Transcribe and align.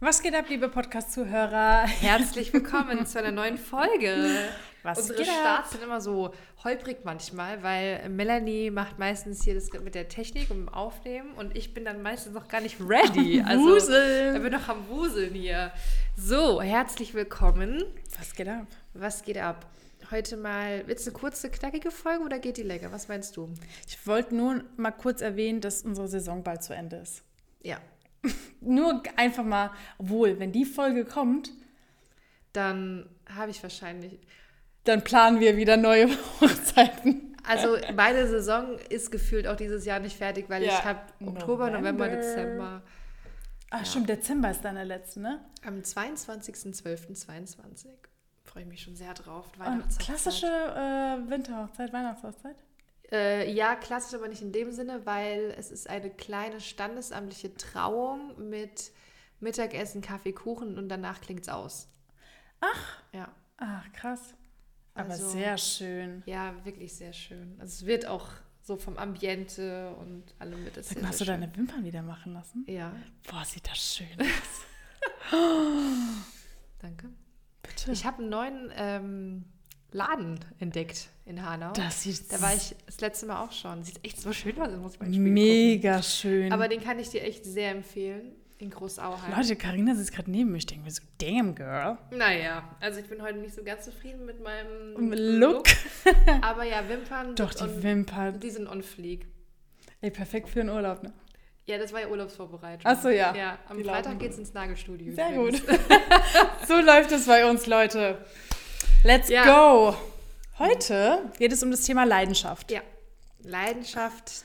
Was 0.00 0.20
geht 0.22 0.34
ab, 0.34 0.46
liebe 0.48 0.68
Podcast-Zuhörer? 0.68 1.86
Herzlich 1.86 2.52
willkommen 2.52 3.06
zu 3.06 3.20
einer 3.20 3.30
neuen 3.30 3.56
Folge. 3.56 4.26
Was 4.82 4.98
Unsere 4.98 5.18
geht 5.20 5.28
ab? 5.28 5.34
Starts 5.40 5.70
sind 5.70 5.84
immer 5.84 6.00
so 6.00 6.34
holprig 6.64 6.98
manchmal, 7.04 7.62
weil 7.62 8.08
Melanie 8.08 8.70
macht 8.70 8.98
meistens 8.98 9.44
hier 9.44 9.54
das 9.54 9.70
mit 9.72 9.94
der 9.94 10.08
Technik 10.08 10.50
und 10.50 10.56
dem 10.58 10.68
Aufnehmen 10.68 11.32
und 11.34 11.56
ich 11.56 11.74
bin 11.74 11.84
dann 11.84 12.02
meistens 12.02 12.34
noch 12.34 12.48
gar 12.48 12.60
nicht 12.60 12.80
ready. 12.80 13.40
Also, 13.46 13.64
Wuseln. 13.64 14.34
Da 14.34 14.40
bin 14.40 14.52
noch 14.52 14.68
am 14.68 14.88
Wuseln 14.88 15.32
hier. 15.32 15.72
So, 16.16 16.60
herzlich 16.60 17.14
willkommen. 17.14 17.84
Was 18.18 18.34
geht 18.34 18.48
ab? 18.48 18.66
Was 18.94 19.22
geht 19.22 19.38
ab? 19.38 19.64
Heute 20.10 20.36
mal, 20.36 20.86
wird 20.88 20.98
es 20.98 21.06
eine 21.06 21.16
kurze, 21.16 21.50
knackige 21.50 21.92
Folge 21.92 22.24
oder 22.24 22.40
geht 22.40 22.56
die 22.56 22.62
länger? 22.62 22.90
Was 22.92 23.06
meinst 23.08 23.36
du? 23.36 23.48
Ich 23.88 24.04
wollte 24.06 24.34
nur 24.34 24.64
mal 24.76 24.90
kurz 24.90 25.22
erwähnen, 25.22 25.60
dass 25.60 25.82
unsere 25.82 26.08
Saison 26.08 26.42
bald 26.42 26.62
zu 26.64 26.74
Ende 26.74 26.96
ist. 26.96 27.22
Ja, 27.62 27.78
Nur 28.60 29.02
einfach 29.16 29.44
mal, 29.44 29.70
obwohl, 29.98 30.38
wenn 30.38 30.52
die 30.52 30.64
Folge 30.64 31.04
kommt, 31.04 31.50
dann 32.52 33.08
habe 33.34 33.50
ich 33.50 33.60
wahrscheinlich 33.62 34.18
dann 34.84 35.02
planen 35.02 35.40
wir 35.40 35.56
wieder 35.56 35.76
neue 35.78 36.08
Hochzeiten. 36.40 37.34
Also 37.46 37.76
meine 37.94 38.26
Saison 38.28 38.78
ist 38.90 39.10
gefühlt 39.10 39.46
auch 39.46 39.56
dieses 39.56 39.84
Jahr 39.86 39.98
nicht 39.98 40.16
fertig, 40.16 40.44
weil 40.48 40.62
Ja. 40.62 40.78
ich 40.78 40.84
habe 40.84 41.00
Oktober, 41.24 41.70
November, 41.70 42.06
November. 42.06 42.16
Dezember. 42.16 42.82
Ach, 43.70 43.84
stimmt, 43.86 44.08
Dezember 44.10 44.50
ist 44.50 44.62
deine 44.64 44.84
letzte, 44.84 45.20
ne? 45.20 45.40
Am 45.66 45.78
22.12.22 45.80 47.86
freue 48.44 48.62
ich 48.62 48.68
mich 48.68 48.82
schon 48.82 48.94
sehr 48.94 49.12
drauf. 49.14 49.50
Klassische 49.98 50.46
äh, 50.46 51.28
Winterhochzeit, 51.30 51.92
Weihnachtshochzeit? 51.92 52.56
Äh, 53.14 53.50
ja, 53.52 53.76
klassisch, 53.76 54.14
aber 54.14 54.26
nicht 54.28 54.42
in 54.42 54.50
dem 54.50 54.72
Sinne, 54.72 55.06
weil 55.06 55.54
es 55.56 55.70
ist 55.70 55.88
eine 55.88 56.10
kleine 56.10 56.60
standesamtliche 56.60 57.54
Trauung 57.54 58.48
mit 58.48 58.90
Mittagessen, 59.40 60.00
Kaffee, 60.02 60.32
Kuchen 60.32 60.78
und 60.78 60.88
danach 60.88 61.20
klingt's 61.20 61.48
aus. 61.48 61.88
Ach. 62.60 63.02
Ja, 63.12 63.28
Ach, 63.58 63.84
krass. 63.92 64.34
Aber 64.94 65.10
Also- 65.10 65.28
sehr 65.28 65.56
schön. 65.58 66.22
ja, 66.26 66.54
wirklich 66.64 66.92
sehr 66.94 67.12
schön. 67.12 67.56
Also 67.60 67.72
es 67.82 67.86
wird 67.86 68.06
auch 68.06 68.28
so 68.62 68.76
vom 68.76 68.96
Ambiente 68.96 69.94
und 69.96 70.24
allem 70.40 70.64
wird 70.64 70.76
es 70.78 70.88
Sag 70.88 70.94
sehr, 70.94 71.02
mal, 71.02 71.08
hast 71.10 71.20
du 71.20 71.24
schön. 71.24 71.40
deine 71.40 71.56
Wimpern 71.56 71.84
wieder 71.84 72.02
machen 72.02 72.32
lassen? 72.32 72.64
Ja, 72.66 72.92
Boah, 73.30 73.44
sieht 73.44 73.68
das 73.68 73.78
schön 73.96 74.08
aus. 75.30 75.36
danke. 76.80 77.10
Bitte. 77.62 77.92
Ich 77.92 78.04
habe 78.04 78.18
einen 78.22 78.28
neuen 78.30 78.72
ähm, 78.74 79.44
Laden 79.94 80.40
entdeckt 80.58 81.08
in 81.24 81.48
Hanau. 81.48 81.72
das 81.72 82.02
sieht 82.02 82.30
Da 82.32 82.42
war 82.42 82.52
ich 82.52 82.74
das 82.84 83.00
letzte 83.00 83.26
Mal 83.26 83.44
auch 83.44 83.52
schon. 83.52 83.84
Sieht 83.84 84.04
echt 84.04 84.20
so 84.20 84.32
schön 84.32 84.60
aus, 84.60 84.70
muss 84.76 84.94
Spiegel 84.94 85.20
mega 85.20 86.02
schön. 86.02 86.42
gucken. 86.42 86.52
Aber 86.52 86.68
den 86.68 86.82
kann 86.82 86.98
ich 86.98 87.10
dir 87.10 87.22
echt 87.22 87.44
sehr 87.44 87.70
empfehlen. 87.70 88.32
In 88.58 88.70
Großauheim. 88.70 89.32
Leute, 89.36 89.56
Karina 89.56 89.94
sitzt 89.94 90.12
gerade 90.12 90.30
neben 90.30 90.50
mir. 90.50 90.58
Ich 90.58 90.66
denke 90.66 90.84
mir 90.84 90.90
so, 90.90 91.02
damn 91.18 91.54
girl. 91.54 91.98
Naja, 92.10 92.76
also 92.80 93.00
ich 93.00 93.06
bin 93.08 93.22
heute 93.22 93.38
nicht 93.38 93.54
so 93.54 93.62
ganz 93.62 93.84
zufrieden 93.84 94.26
mit 94.26 94.42
meinem 94.42 95.12
Look. 95.12 95.66
Aber 96.40 96.64
ja, 96.64 96.88
Wimpern. 96.88 97.34
Doch, 97.36 97.54
die 97.54 97.62
on, 97.64 97.82
Wimpern. 97.82 98.40
Die 98.40 98.50
sind 98.50 98.68
on 98.68 98.82
fleek. 98.82 99.26
Ey, 100.00 100.10
perfekt 100.10 100.48
für 100.48 100.60
den 100.60 100.70
Urlaub, 100.70 101.02
ne? 101.02 101.12
Ja, 101.66 101.78
das 101.78 101.92
war 101.92 102.00
ja 102.00 102.08
Urlaubsvorbereitung. 102.08 102.82
Ach 102.84 103.00
so, 103.00 103.08
ja. 103.08 103.34
Ja, 103.34 103.58
am 103.68 103.78
Die 103.78 103.84
Freitag 103.84 104.04
laufen 104.04 104.18
geht's 104.18 104.38
ins 104.38 104.52
Nagelstudio. 104.52 105.14
Sehr 105.14 105.34
übrigens. 105.34 105.66
gut. 105.66 105.80
so 106.68 106.80
läuft 106.80 107.10
es 107.12 107.26
bei 107.26 107.48
uns, 107.48 107.66
Leute. 107.66 108.18
Let's 109.04 109.28
Ja. 109.28 109.44
go. 109.44 109.96
Heute 110.58 111.30
geht 111.38 111.52
es 111.52 111.62
um 111.62 111.70
das 111.70 111.82
Thema 111.82 112.04
Leidenschaft. 112.04 112.70
Ja. 112.70 112.80
Leidenschaft, 113.42 114.44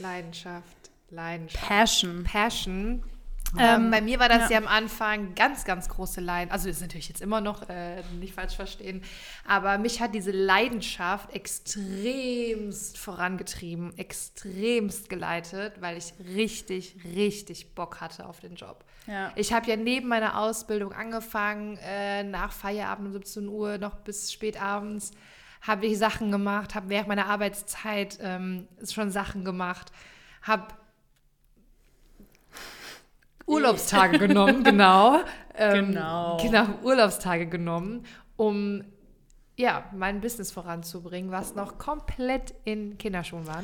Leidenschaft, 0.00 0.90
Leidenschaft. 1.10 1.64
Passion. 1.68 2.24
Passion. 2.24 3.04
Ähm, 3.58 3.84
Ähm, 3.84 3.90
bei 3.90 4.00
mir 4.00 4.18
war 4.18 4.28
das 4.28 4.50
ja. 4.50 4.52
ja. 4.52 4.58
am 4.58 4.66
Anfang 4.66 5.34
ganz, 5.34 5.64
ganz 5.64 5.88
große 5.88 6.20
Leidenschaft. 6.20 6.52
Also 6.52 6.68
ist 6.68 6.80
natürlich 6.80 7.08
jetzt 7.08 7.20
immer 7.20 7.40
noch, 7.40 7.68
äh, 7.68 8.02
nicht 8.18 8.34
falsch 8.34 8.56
verstehen. 8.56 9.02
Aber 9.46 9.78
mich 9.78 10.00
hat 10.00 10.14
diese 10.14 10.30
Leidenschaft 10.30 11.34
extremst 11.34 12.98
vorangetrieben, 12.98 13.96
extremst 13.98 15.08
geleitet, 15.08 15.74
weil 15.80 15.96
ich 15.96 16.14
richtig, 16.34 16.96
richtig 17.04 17.74
Bock 17.74 18.00
hatte 18.00 18.26
auf 18.26 18.40
den 18.40 18.54
Job. 18.54 18.84
Ja. 19.06 19.32
Ich 19.36 19.52
habe 19.52 19.68
ja 19.68 19.76
neben 19.76 20.08
meiner 20.08 20.38
Ausbildung 20.38 20.92
angefangen, 20.92 21.78
äh, 21.78 22.22
nach 22.22 22.52
Feierabend 22.52 23.08
um 23.08 23.12
17 23.12 23.48
Uhr 23.48 23.78
noch 23.78 23.96
bis 23.96 24.32
spät 24.32 24.60
abends 24.60 25.12
habe 25.62 25.86
ich 25.86 25.96
Sachen 25.96 26.30
gemacht, 26.30 26.74
habe 26.74 26.88
während 26.88 27.08
meiner 27.08 27.26
Arbeitszeit 27.26 28.18
ähm, 28.20 28.66
schon 28.84 29.10
Sachen 29.10 29.44
gemacht, 29.44 29.92
habe 30.42 30.74
Urlaubstage 33.52 34.18
genommen, 34.18 34.64
genau. 34.64 35.20
Ähm, 35.54 35.92
Genau. 35.92 36.38
Genau, 36.42 36.66
Urlaubstage 36.82 37.46
genommen, 37.46 38.04
um 38.36 38.84
ja, 39.56 39.84
mein 39.94 40.20
Business 40.20 40.50
voranzubringen, 40.50 41.30
was 41.30 41.54
noch 41.54 41.78
komplett 41.78 42.54
in 42.64 42.96
Kinderschuhen 42.98 43.46
war. 43.46 43.62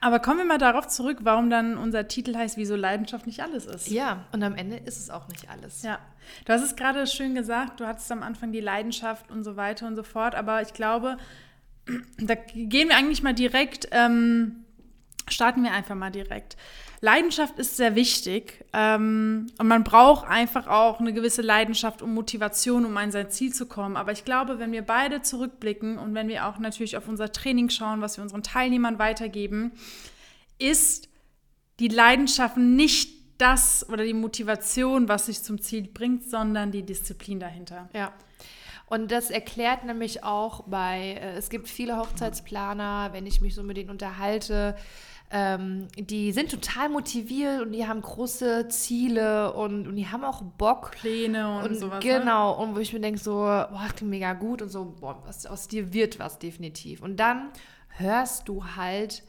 Aber 0.00 0.18
kommen 0.18 0.40
wir 0.40 0.44
mal 0.44 0.58
darauf 0.58 0.86
zurück, 0.86 1.20
warum 1.22 1.48
dann 1.48 1.78
unser 1.78 2.06
Titel 2.08 2.36
heißt, 2.36 2.58
wieso 2.58 2.76
Leidenschaft 2.76 3.26
nicht 3.26 3.40
alles 3.40 3.64
ist. 3.64 3.88
Ja, 3.88 4.26
und 4.32 4.42
am 4.42 4.54
Ende 4.54 4.76
ist 4.76 4.98
es 4.98 5.08
auch 5.08 5.28
nicht 5.28 5.48
alles. 5.48 5.82
Ja, 5.82 5.98
du 6.44 6.52
hast 6.52 6.62
es 6.62 6.76
gerade 6.76 7.06
schön 7.06 7.34
gesagt, 7.34 7.80
du 7.80 7.86
hattest 7.86 8.12
am 8.12 8.22
Anfang 8.22 8.52
die 8.52 8.60
Leidenschaft 8.60 9.30
und 9.30 9.44
so 9.44 9.56
weiter 9.56 9.86
und 9.86 9.96
so 9.96 10.02
fort, 10.02 10.34
aber 10.34 10.60
ich 10.60 10.74
glaube, 10.74 11.16
da 12.18 12.34
gehen 12.34 12.90
wir 12.90 12.96
eigentlich 12.98 13.22
mal 13.22 13.32
direkt, 13.32 13.88
ähm, 13.92 14.63
starten 15.28 15.62
wir 15.62 15.72
einfach 15.72 15.94
mal 15.94 16.10
direkt. 16.10 16.56
Leidenschaft 17.00 17.58
ist 17.58 17.76
sehr 17.76 17.94
wichtig 17.94 18.64
ähm, 18.72 19.48
und 19.58 19.68
man 19.68 19.84
braucht 19.84 20.26
einfach 20.26 20.66
auch 20.66 21.00
eine 21.00 21.12
gewisse 21.12 21.42
Leidenschaft 21.42 22.00
und 22.00 22.14
Motivation, 22.14 22.86
um 22.86 22.96
an 22.96 23.10
sein 23.10 23.30
Ziel 23.30 23.52
zu 23.52 23.66
kommen. 23.66 23.96
Aber 23.96 24.12
ich 24.12 24.24
glaube, 24.24 24.58
wenn 24.58 24.72
wir 24.72 24.82
beide 24.82 25.20
zurückblicken 25.20 25.98
und 25.98 26.14
wenn 26.14 26.28
wir 26.28 26.46
auch 26.46 26.58
natürlich 26.58 26.96
auf 26.96 27.06
unser 27.06 27.30
Training 27.30 27.68
schauen, 27.68 28.00
was 28.00 28.16
wir 28.16 28.22
unseren 28.22 28.42
Teilnehmern 28.42 28.98
weitergeben, 28.98 29.72
ist 30.58 31.08
die 31.78 31.88
Leidenschaft 31.88 32.56
nicht 32.56 33.14
das 33.38 33.86
oder 33.88 34.04
die 34.04 34.14
Motivation, 34.14 35.08
was 35.08 35.26
sich 35.26 35.42
zum 35.42 35.60
Ziel 35.60 35.88
bringt, 35.92 36.24
sondern 36.24 36.70
die 36.70 36.84
Disziplin 36.84 37.40
dahinter. 37.40 37.88
Ja. 37.92 38.12
Und 38.86 39.10
das 39.10 39.30
erklärt 39.30 39.84
nämlich 39.84 40.24
auch 40.24 40.62
bei, 40.66 41.18
äh, 41.20 41.36
es 41.36 41.48
gibt 41.48 41.68
viele 41.68 41.96
Hochzeitsplaner, 41.98 43.10
wenn 43.12 43.26
ich 43.26 43.40
mich 43.40 43.54
so 43.54 43.62
mit 43.62 43.76
denen 43.76 43.90
unterhalte, 43.90 44.76
ähm, 45.30 45.88
die 45.98 46.32
sind 46.32 46.50
total 46.50 46.90
motiviert 46.90 47.62
und 47.62 47.72
die 47.72 47.86
haben 47.86 48.00
große 48.00 48.68
Ziele 48.68 49.52
und, 49.54 49.88
und 49.88 49.96
die 49.96 50.06
haben 50.06 50.22
auch 50.22 50.42
Bock. 50.42 50.92
Pläne 50.92 51.58
und, 51.58 51.64
Und 51.64 51.74
sowas. 51.76 52.04
Ne? 52.04 52.18
genau, 52.18 52.52
und 52.62 52.76
wo 52.76 52.78
ich 52.78 52.92
mir 52.92 53.00
denke, 53.00 53.18
so, 53.18 53.32
boah, 53.32 53.88
klingt 53.96 54.10
mega 54.10 54.34
gut 54.34 54.62
und 54.62 54.68
so, 54.68 54.94
boah, 55.00 55.22
was, 55.26 55.46
aus 55.46 55.66
dir 55.66 55.92
wird 55.92 56.18
was 56.18 56.38
definitiv. 56.38 57.02
Und 57.02 57.16
dann 57.16 57.50
hörst 57.88 58.48
du 58.48 58.64
halt 58.76 59.24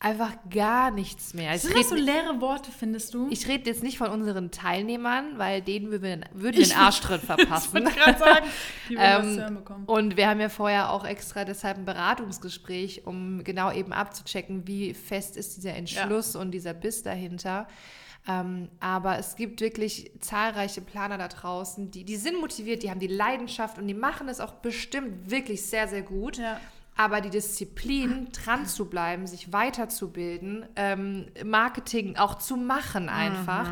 einfach 0.00 0.32
gar 0.48 0.90
nichts 0.90 1.34
mehr. 1.34 1.54
Ich 1.54 1.62
Sind 1.62 1.76
das 1.76 1.88
so 1.88 1.94
leere 1.96 2.40
Worte, 2.40 2.70
findest 2.70 3.14
du? 3.14 3.26
ich 3.30 3.48
rede 3.48 3.68
jetzt 3.68 3.82
nicht 3.82 3.98
von 3.98 4.10
unseren 4.10 4.50
Teilnehmern, 4.50 5.38
weil 5.38 5.60
denen 5.60 5.90
würden 5.90 6.24
wir, 6.32 6.42
würden 6.42 6.62
einen 6.62 6.72
Arschtritt 6.80 7.20
verpassen. 7.20 7.74
wollte 7.74 7.98
gerade 7.98 8.18
sagen, 8.18 8.46
die 8.88 8.96
würden 8.96 9.30
Ähm, 9.32 9.38
hören 9.38 9.54
bekommen. 9.56 9.84
Und 9.86 10.16
wir 10.16 10.28
haben 10.28 10.40
ja 10.40 10.48
vorher 10.48 10.92
auch 10.92 11.04
extra 11.04 11.44
deshalb 11.44 11.78
ein 11.78 11.84
Beratungsgespräch, 11.84 13.06
um 13.06 13.42
genau 13.42 13.72
eben 13.72 13.92
abzuchecken, 13.92 14.68
wie 14.68 14.94
fest 14.94 15.36
ist 15.36 15.56
dieser 15.56 15.74
Entschluss 15.74 16.36
und 16.36 16.52
dieser 16.52 16.74
Biss 16.74 17.02
dahinter. 17.02 17.66
Ähm, 18.28 18.68
aber 18.78 19.18
es 19.18 19.36
gibt 19.36 19.60
wirklich 19.60 20.12
zahlreiche 20.20 20.82
Planer 20.82 21.18
da 21.18 21.28
draußen, 21.28 21.90
die, 21.90 22.04
die 22.04 22.16
sind 22.16 22.38
motiviert, 22.40 22.82
die 22.82 22.90
haben 22.90 23.00
die 23.00 23.06
Leidenschaft 23.06 23.78
und 23.78 23.88
die 23.88 23.94
machen 23.94 24.28
es 24.28 24.38
auch 24.38 24.52
bestimmt 24.54 25.30
wirklich 25.30 25.62
sehr, 25.64 25.88
sehr 25.88 26.02
gut. 26.02 26.36
Ja. 26.36 26.60
Aber 27.00 27.20
die 27.20 27.30
Disziplin, 27.30 28.26
dran 28.32 28.66
zu 28.66 28.86
bleiben, 28.86 29.28
sich 29.28 29.52
weiterzubilden, 29.52 30.66
ähm, 30.74 31.26
Marketing 31.44 32.16
auch 32.16 32.34
zu 32.34 32.56
machen 32.56 33.08
einfach, 33.08 33.70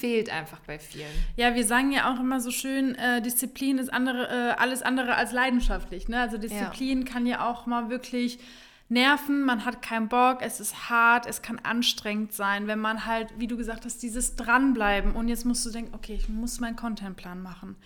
fehlt 0.00 0.30
einfach 0.30 0.58
bei 0.60 0.78
vielen. 0.78 1.12
Ja, 1.36 1.54
wir 1.54 1.66
sagen 1.66 1.92
ja 1.92 2.10
auch 2.10 2.18
immer 2.18 2.40
so 2.40 2.50
schön, 2.50 2.94
äh, 2.94 3.20
Disziplin 3.20 3.76
ist 3.76 3.92
andere, 3.92 4.26
äh, 4.26 4.54
alles 4.58 4.80
andere 4.80 5.16
als 5.16 5.32
leidenschaftlich. 5.32 6.08
Ne? 6.08 6.18
Also 6.18 6.38
Disziplin 6.38 7.04
kann 7.04 7.26
ja 7.26 7.46
auch 7.46 7.66
mal 7.66 7.90
wirklich 7.90 8.38
nerven, 8.88 9.42
man 9.42 9.66
hat 9.66 9.82
keinen 9.82 10.08
Bock, 10.08 10.38
es 10.40 10.58
ist 10.58 10.88
hart, 10.88 11.26
es 11.26 11.42
kann 11.42 11.58
anstrengend 11.58 12.32
sein, 12.32 12.68
wenn 12.68 12.78
man 12.78 13.04
halt, 13.04 13.28
wie 13.36 13.48
du 13.48 13.58
gesagt 13.58 13.84
hast, 13.84 14.02
dieses 14.02 14.36
Dranbleiben 14.36 15.12
und 15.12 15.28
jetzt 15.28 15.44
musst 15.44 15.66
du 15.66 15.70
denken, 15.70 15.94
okay, 15.94 16.14
ich 16.14 16.30
muss 16.30 16.58
meinen 16.58 16.76
Contentplan 16.76 17.42
machen. 17.42 17.76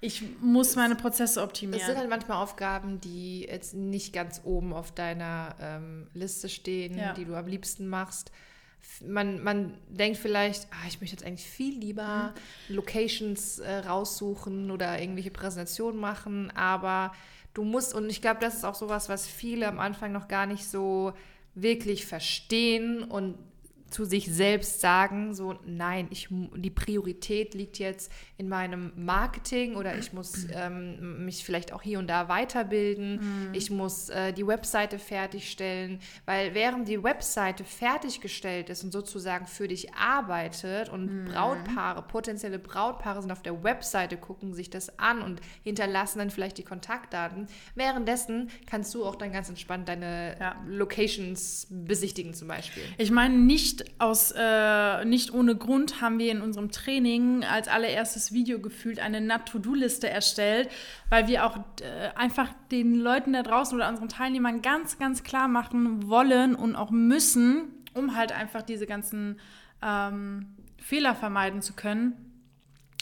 Ich 0.00 0.22
muss 0.40 0.76
meine 0.76 0.96
Prozesse 0.96 1.24
Es 1.24 1.34
sind 1.34 1.42
optimieren. 1.44 1.96
halt 1.96 2.10
manchmal 2.10 2.42
Aufgaben, 2.42 3.00
die 3.00 3.42
jetzt 3.42 3.74
nicht 3.74 4.12
ganz 4.12 4.40
oben 4.44 4.72
auf 4.72 4.92
deiner 4.92 5.54
ähm, 5.60 6.08
Liste 6.12 6.48
stehen, 6.48 6.98
Ja. 6.98 7.12
die 7.14 7.24
du 7.24 7.34
am 7.34 7.46
liebsten 7.46 7.86
machst. 7.88 8.30
Man, 9.06 9.42
man 9.42 9.78
denkt 9.88 10.18
vielleicht, 10.18 10.66
ah, 10.72 10.86
ich 10.86 11.00
möchte 11.00 11.16
jetzt 11.16 11.24
eigentlich 11.24 11.48
viel 11.48 11.78
lieber 11.78 12.34
Locations 12.68 13.58
äh, 13.60 13.76
raussuchen 13.78 14.70
oder 14.70 15.00
irgendwelche 15.00 15.30
Präsentationen 15.30 15.98
machen, 15.98 16.50
aber 16.54 17.12
du 17.54 17.64
musst, 17.64 17.94
und 17.94 18.10
ich 18.10 18.20
glaube, 18.20 18.40
das 18.40 18.56
ist 18.56 18.64
auch 18.64 18.74
sowas, 18.74 19.08
was 19.08 19.26
viele 19.26 19.68
am 19.68 19.78
Anfang 19.78 20.12
noch 20.12 20.28
gar 20.28 20.44
nicht 20.44 20.66
so 20.68 21.14
wirklich 21.54 22.04
verstehen 22.04 23.02
und 23.04 23.38
zu 23.90 24.04
sich 24.04 24.26
selbst 24.26 24.80
sagen, 24.80 25.34
so 25.34 25.54
nein, 25.64 26.08
ich, 26.10 26.28
die 26.30 26.70
Priorität 26.70 27.54
liegt 27.54 27.78
jetzt 27.78 28.10
in 28.36 28.48
meinem 28.48 28.92
Marketing 28.96 29.76
oder 29.76 29.96
ich 29.96 30.12
muss 30.12 30.48
ähm, 30.52 31.24
mich 31.24 31.44
vielleicht 31.44 31.72
auch 31.72 31.82
hier 31.82 32.00
und 32.00 32.08
da 32.08 32.28
weiterbilden, 32.28 33.20
mhm. 33.20 33.54
ich 33.54 33.70
muss 33.70 34.08
äh, 34.08 34.32
die 34.32 34.46
Webseite 34.46 34.98
fertigstellen, 34.98 36.00
weil 36.26 36.54
während 36.54 36.88
die 36.88 37.02
Webseite 37.04 37.62
fertiggestellt 37.62 38.68
ist 38.68 38.82
und 38.82 38.90
sozusagen 38.90 39.46
für 39.46 39.68
dich 39.68 39.94
arbeitet 39.94 40.88
und 40.88 41.06
mhm. 41.06 41.24
Brautpaare, 41.26 42.02
potenzielle 42.02 42.58
Brautpaare 42.58 43.22
sind 43.22 43.30
auf 43.30 43.42
der 43.42 43.62
Webseite, 43.62 44.16
gucken 44.16 44.54
sich 44.54 44.70
das 44.70 44.98
an 44.98 45.22
und 45.22 45.40
hinterlassen 45.62 46.18
dann 46.18 46.30
vielleicht 46.30 46.58
die 46.58 46.64
Kontaktdaten, 46.64 47.46
währenddessen 47.76 48.50
kannst 48.66 48.92
du 48.94 49.04
auch 49.04 49.14
dann 49.14 49.32
ganz 49.32 49.48
entspannt 49.48 49.88
deine 49.88 50.36
ja. 50.40 50.56
Locations 50.66 51.68
besichtigen 51.70 52.34
zum 52.34 52.48
Beispiel. 52.48 52.82
Ich 52.98 53.12
meine 53.12 53.36
nicht 53.36 53.83
aus, 53.98 54.32
äh, 54.36 55.04
nicht 55.04 55.32
ohne 55.32 55.56
Grund 55.56 56.00
haben 56.00 56.18
wir 56.18 56.30
in 56.30 56.40
unserem 56.40 56.70
Training 56.70 57.44
als 57.44 57.68
allererstes 57.68 58.32
Video 58.32 58.60
gefühlt 58.60 59.00
eine 59.00 59.20
NAT-To-Do-Liste 59.20 60.08
erstellt, 60.08 60.68
weil 61.10 61.28
wir 61.28 61.46
auch 61.46 61.56
äh, 61.80 62.16
einfach 62.16 62.48
den 62.70 62.94
Leuten 62.94 63.32
da 63.32 63.42
draußen 63.42 63.76
oder 63.76 63.88
unseren 63.88 64.08
Teilnehmern 64.08 64.62
ganz, 64.62 64.98
ganz 64.98 65.22
klar 65.22 65.48
machen 65.48 66.08
wollen 66.08 66.54
und 66.54 66.76
auch 66.76 66.90
müssen, 66.90 67.84
um 67.94 68.16
halt 68.16 68.32
einfach 68.32 68.62
diese 68.62 68.86
ganzen 68.86 69.40
ähm, 69.82 70.56
Fehler 70.78 71.14
vermeiden 71.14 71.62
zu 71.62 71.72
können, 71.72 72.12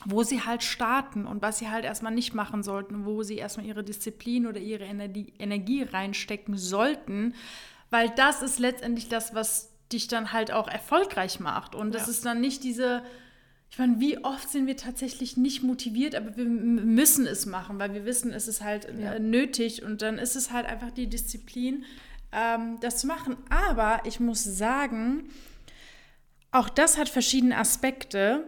wo 0.04 0.22
sie 0.22 0.42
halt 0.42 0.62
starten 0.62 1.26
und 1.26 1.42
was 1.42 1.58
sie 1.58 1.70
halt 1.70 1.84
erstmal 1.84 2.12
nicht 2.12 2.34
machen 2.34 2.62
sollten, 2.62 3.04
wo 3.04 3.22
sie 3.22 3.36
erstmal 3.36 3.66
ihre 3.66 3.84
Disziplin 3.84 4.46
oder 4.46 4.60
ihre 4.60 4.84
Energie, 4.84 5.32
Energie 5.38 5.82
reinstecken 5.82 6.56
sollten, 6.56 7.34
weil 7.90 8.10
das 8.10 8.42
ist 8.42 8.58
letztendlich 8.58 9.08
das, 9.08 9.34
was 9.34 9.71
dich 9.92 10.08
dann 10.08 10.32
halt 10.32 10.52
auch 10.52 10.68
erfolgreich 10.68 11.40
macht. 11.40 11.74
Und 11.74 11.94
es 11.94 12.02
ja. 12.02 12.08
ist 12.08 12.24
dann 12.24 12.40
nicht 12.40 12.64
diese, 12.64 13.02
ich 13.70 13.78
meine, 13.78 14.00
wie 14.00 14.22
oft 14.24 14.50
sind 14.50 14.66
wir 14.66 14.76
tatsächlich 14.76 15.36
nicht 15.36 15.62
motiviert, 15.62 16.14
aber 16.14 16.36
wir 16.36 16.44
müssen 16.44 17.26
es 17.26 17.46
machen, 17.46 17.78
weil 17.78 17.94
wir 17.94 18.04
wissen, 18.04 18.32
es 18.32 18.48
ist 18.48 18.62
halt 18.62 18.88
ja. 18.98 19.14
Äh, 19.14 19.20
nötig 19.20 19.82
und 19.82 20.02
dann 20.02 20.18
ist 20.18 20.36
es 20.36 20.52
halt 20.52 20.66
einfach 20.66 20.90
die 20.90 21.06
Disziplin, 21.06 21.84
ähm, 22.32 22.78
das 22.80 22.98
zu 22.98 23.06
machen. 23.06 23.36
Aber 23.50 24.00
ich 24.04 24.20
muss 24.20 24.44
sagen, 24.44 25.30
auch 26.50 26.68
das 26.68 26.98
hat 26.98 27.08
verschiedene 27.08 27.56
Aspekte. 27.56 28.44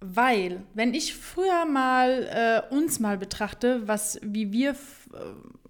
Weil, 0.00 0.62
wenn 0.74 0.92
ich 0.92 1.14
früher 1.14 1.64
mal 1.64 2.64
äh, 2.70 2.74
uns 2.74 3.00
mal 3.00 3.16
betrachte, 3.16 3.88
was, 3.88 4.20
wie 4.22 4.52
wir 4.52 4.72
äh, 4.72 4.76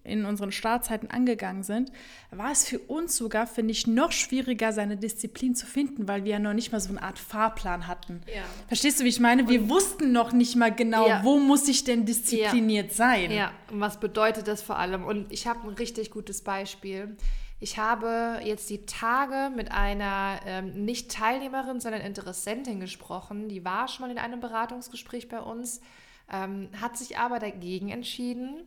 in 0.07 0.25
unseren 0.25 0.53
Startzeiten 0.53 1.11
angegangen 1.11 1.63
sind, 1.63 1.91
war 2.31 2.53
es 2.53 2.67
für 2.67 2.79
uns 2.79 3.17
sogar, 3.17 3.47
finde 3.47 3.73
ich, 3.73 3.87
noch 3.87 4.13
schwieriger, 4.13 4.73
seine 4.73 4.97
Disziplin 4.97 5.55
zu 5.55 5.67
finden, 5.67 6.09
weil 6.09 6.25
wir 6.25 6.33
ja 6.33 6.39
noch 6.39 6.55
nicht 6.55 6.73
mal 6.73 6.81
so 6.81 6.91
eine 6.91 7.03
Art 7.03 7.19
Fahrplan 7.19 7.87
hatten. 7.87 8.23
Ja. 8.27 8.43
Verstehst 8.69 9.01
du, 9.01 9.05
wie 9.05 9.09
ich 9.09 9.21
meine? 9.21 9.49
Wir 9.49 9.63
und 9.63 9.71
wussten 9.71 10.13
noch 10.13 10.33
nicht 10.33 10.57
mal 10.57 10.75
genau, 10.75 11.09
ja. 11.09 11.25
wo 11.25 11.39
muss 11.39 11.69
ich 11.69 11.85
denn 11.85 12.07
diszipliniert 12.07 12.91
ja. 12.91 12.95
sein. 12.95 13.31
Ja, 13.31 13.53
und 13.71 13.81
was 13.81 14.01
bedeutet 14.01 14.49
das 14.49 14.63
vor 14.63 14.79
allem? 14.79 15.05
Und 15.05 15.33
ich 15.33 15.47
habe 15.47 15.69
ein 15.69 15.75
richtig 15.75 16.11
gutes 16.11 16.43
Beispiel. 16.43 17.17
Ich 17.59 17.79
habe 17.79 18.41
jetzt 18.45 18.69
die 18.69 18.85
Tage 18.85 19.51
mit 19.55 19.73
einer 19.73 20.41
ähm, 20.45 20.85
nicht 20.85 21.11
Teilnehmerin, 21.11 21.81
sondern 21.81 22.03
Interessentin 22.03 22.81
gesprochen. 22.81 23.49
Die 23.49 23.65
war 23.65 23.89
schon 23.89 24.07
mal 24.07 24.13
in 24.13 24.19
einem 24.19 24.41
Beratungsgespräch 24.41 25.29
bei 25.29 25.41
uns, 25.41 25.81
ähm, 26.31 26.69
hat 26.81 26.99
sich 26.99 27.17
aber 27.17 27.39
dagegen 27.39 27.89
entschieden 27.89 28.65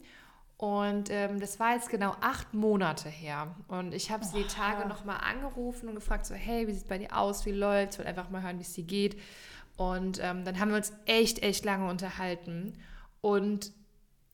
und 0.59 1.09
ähm, 1.09 1.39
das 1.39 1.57
war 1.61 1.75
jetzt 1.75 1.87
genau 1.87 2.17
acht 2.19 2.53
Monate 2.53 3.07
her. 3.07 3.55
Und 3.69 3.93
ich 3.93 4.11
habe 4.11 4.25
sie 4.25 4.39
die 4.43 4.47
Tage 4.47 4.89
nochmal 4.89 5.21
angerufen 5.21 5.87
und 5.87 5.95
gefragt, 5.95 6.25
so, 6.25 6.35
hey, 6.35 6.67
wie 6.67 6.73
sieht 6.73 6.81
es 6.81 6.87
bei 6.87 6.97
dir 6.97 7.15
aus? 7.15 7.45
Wie 7.45 7.53
läuft 7.53 7.93
Ich 7.93 7.99
wollte 7.99 8.09
einfach 8.09 8.29
mal 8.29 8.43
hören, 8.43 8.57
wie 8.59 8.63
es 8.63 8.73
dir 8.73 8.83
geht. 8.83 9.17
Und 9.77 10.19
ähm, 10.21 10.43
dann 10.43 10.59
haben 10.59 10.71
wir 10.71 10.75
uns 10.75 10.91
echt, 11.05 11.43
echt 11.43 11.63
lange 11.63 11.89
unterhalten. 11.89 12.77
Und 13.21 13.71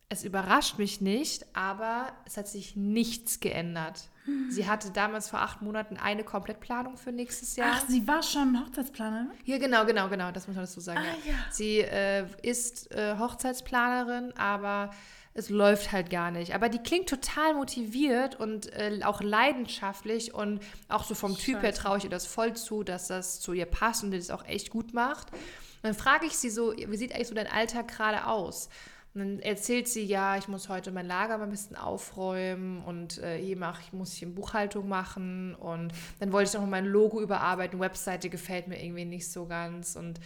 es 0.10 0.24
überrascht 0.24 0.80
mich 0.80 1.00
nicht, 1.00 1.46
aber 1.56 2.08
es 2.26 2.38
hat 2.38 2.48
sich 2.48 2.76
nichts 2.76 3.40
geändert. 3.40 4.10
Sie 4.50 4.68
hatte 4.68 4.90
damals 4.90 5.30
vor 5.30 5.42
acht 5.42 5.62
Monaten 5.62 5.98
eine 5.98 6.24
Komplettplanung 6.24 6.98
für 6.98 7.12
nächstes 7.12 7.56
Jahr. 7.56 7.74
Ach, 7.76 7.86
sie 7.88 8.08
war 8.08 8.24
schon 8.24 8.60
Hochzeitsplanerin? 8.60 9.30
Ja, 9.44 9.60
genau, 9.60 9.86
genau, 9.86 10.10
genau. 10.10 10.32
Das 10.32 10.48
muss 10.48 10.56
man 10.56 10.66
dazu 10.66 10.80
sagen. 10.80 11.02
Ah, 11.02 11.28
ja. 11.28 11.34
Sie 11.52 11.82
äh, 11.82 12.26
ist 12.42 12.92
äh, 12.92 13.20
Hochzeitsplanerin, 13.20 14.36
aber 14.36 14.90
es 15.38 15.50
läuft 15.50 15.92
halt 15.92 16.10
gar 16.10 16.32
nicht. 16.32 16.56
Aber 16.56 16.70
die 16.70 16.80
klingt 16.80 17.10
total 17.10 17.54
motiviert 17.56 18.40
und 18.40 18.72
äh, 18.74 19.02
auch 19.04 19.22
leidenschaftlich 19.22 20.34
und 20.34 20.62
auch 20.88 21.04
so 21.04 21.14
vom 21.14 21.38
Typ 21.38 21.62
her 21.62 21.74
traue 21.74 21.98
ich 21.98 22.06
ihr 22.06 22.10
das 22.10 22.26
voll 22.26 22.54
zu, 22.54 22.84
dass 22.84 23.08
das 23.08 23.42
zu 23.42 23.52
ihr 23.52 23.66
passt 23.66 24.04
und 24.04 24.12
das 24.12 24.32
auch 24.32 24.46
echt 24.46 24.70
gut 24.70 24.94
macht. 24.94 25.32
Und 25.32 25.84
dann 25.84 25.94
frage 25.94 26.26
ich 26.26 26.38
sie 26.38 26.50
so, 26.50 26.74
wie 26.74 26.98
sieht 26.98 27.14
eigentlich 27.14 27.28
so 27.28 27.36
dein 27.36 27.52
Alltag 27.52 27.90
gerade 27.90 28.28
aus? 28.28 28.70
Und 29.14 29.20
dann 29.20 29.40
erzählt 29.40 29.90
sie, 29.90 30.06
ja, 30.06 30.38
ich 30.38 30.48
muss 30.48 30.70
heute 30.70 30.92
mein 30.94 31.06
Lager 31.06 31.38
mal 31.38 31.44
ein 31.44 31.50
bisschen 31.50 31.76
aufräumen 31.76 32.82
und 32.84 33.18
äh, 33.18 33.38
hier 33.38 33.58
mach, 33.58 33.82
ich 33.82 33.92
muss 33.92 34.14
hier 34.14 34.30
Buchhaltung 34.30 34.88
machen 34.88 35.54
und 35.56 35.94
dann 36.20 36.32
wollte 36.32 36.50
ich 36.50 36.54
noch 36.54 36.66
mein 36.66 36.86
Logo 36.86 37.22
überarbeiten, 37.22 37.80
Webseite 37.80 38.30
gefällt 38.30 38.68
mir 38.68 38.82
irgendwie 38.82 39.06
nicht 39.06 39.30
so 39.30 39.46
ganz 39.46 39.98
und 39.98 40.20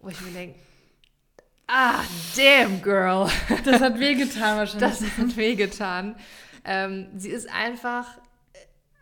wo 0.00 0.08
ich 0.08 0.20
mir 0.22 0.32
denke, 0.32 0.58
Ah, 1.68 2.04
damn, 2.36 2.80
girl. 2.80 3.28
Das 3.64 3.80
hat 3.80 3.98
wehgetan 3.98 4.56
wahrscheinlich. 4.56 4.98
Das 4.98 5.18
hat 5.18 5.36
wehgetan. 5.36 6.16
Ähm, 6.64 7.08
sie 7.16 7.30
ist 7.30 7.50
einfach, 7.52 8.06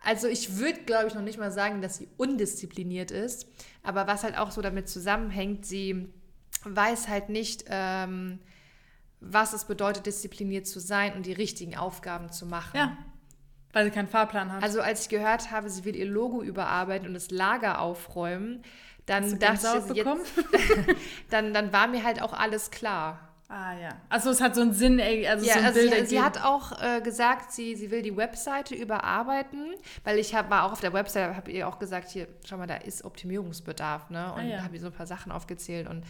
also 0.01 0.27
ich 0.27 0.57
würde, 0.57 0.81
glaube 0.81 1.07
ich, 1.07 1.13
noch 1.13 1.21
nicht 1.21 1.37
mal 1.37 1.51
sagen, 1.51 1.81
dass 1.81 1.97
sie 1.97 2.07
undiszipliniert 2.17 3.11
ist. 3.11 3.47
Aber 3.83 4.07
was 4.07 4.23
halt 4.23 4.37
auch 4.37 4.51
so 4.51 4.61
damit 4.61 4.89
zusammenhängt, 4.89 5.65
sie 5.65 6.09
weiß 6.63 7.07
halt 7.07 7.29
nicht, 7.29 7.65
ähm, 7.69 8.39
was 9.19 9.53
es 9.53 9.65
bedeutet, 9.65 10.05
diszipliniert 10.05 10.67
zu 10.67 10.79
sein 10.79 11.13
und 11.13 11.25
die 11.25 11.33
richtigen 11.33 11.75
Aufgaben 11.75 12.31
zu 12.31 12.45
machen. 12.45 12.75
Ja. 12.77 12.97
Weil 13.73 13.85
sie 13.85 13.91
keinen 13.91 14.07
Fahrplan 14.07 14.51
hat. 14.51 14.63
Also 14.63 14.81
als 14.81 15.01
ich 15.03 15.09
gehört 15.09 15.51
habe, 15.51 15.69
sie 15.69 15.85
will 15.85 15.95
ihr 15.95 16.05
Logo 16.05 16.41
überarbeiten 16.41 17.07
und 17.07 17.13
das 17.13 17.29
Lager 17.29 17.79
aufräumen, 17.79 18.63
dann 19.05 19.39
dachte 19.39 19.83
ich, 19.89 19.95
jetzt, 19.95 20.07
dann, 21.29 21.53
dann 21.53 21.71
war 21.71 21.87
mir 21.87 22.03
halt 22.03 22.21
auch 22.21 22.33
alles 22.33 22.71
klar. 22.71 23.19
Ah 23.47 23.73
ja. 23.79 23.89
Also 24.09 24.31
es 24.31 24.41
hat 24.41 24.55
so 24.55 24.61
einen 24.61 24.73
Sinn, 24.73 24.99
also 24.99 25.45
ja, 25.45 25.53
so 25.53 25.59
ein 25.59 25.65
also 25.65 25.79
sie, 25.79 26.05
sie, 26.07 26.21
hat 26.21 26.43
auch 26.43 26.81
äh, 26.81 27.01
gesagt, 27.01 27.51
sie, 27.51 27.75
sie 27.75 27.91
will 27.91 28.01
die 28.01 28.17
Webseite 28.17 28.73
überarbeiten, 28.73 29.75
weil 30.03 30.17
ich 30.17 30.33
hab, 30.33 30.49
war 30.49 30.63
auch 30.63 30.71
auf 30.71 30.81
der 30.81 30.93
Webseite, 30.93 31.35
habe 31.35 31.51
ihr 31.51 31.67
auch 31.67 31.77
gesagt, 31.77 32.09
hier, 32.09 32.27
schau 32.43 32.57
mal, 32.57 32.65
da 32.65 32.77
ist 32.77 33.05
Optimierungsbedarf, 33.05 34.09
ne? 34.09 34.33
Und 34.33 34.39
ah, 34.39 34.43
ja. 34.43 34.63
habe 34.63 34.73
ihr 34.73 34.81
so 34.81 34.87
ein 34.87 34.93
paar 34.93 35.05
Sachen 35.05 35.31
aufgezählt 35.31 35.87
und 35.87 36.03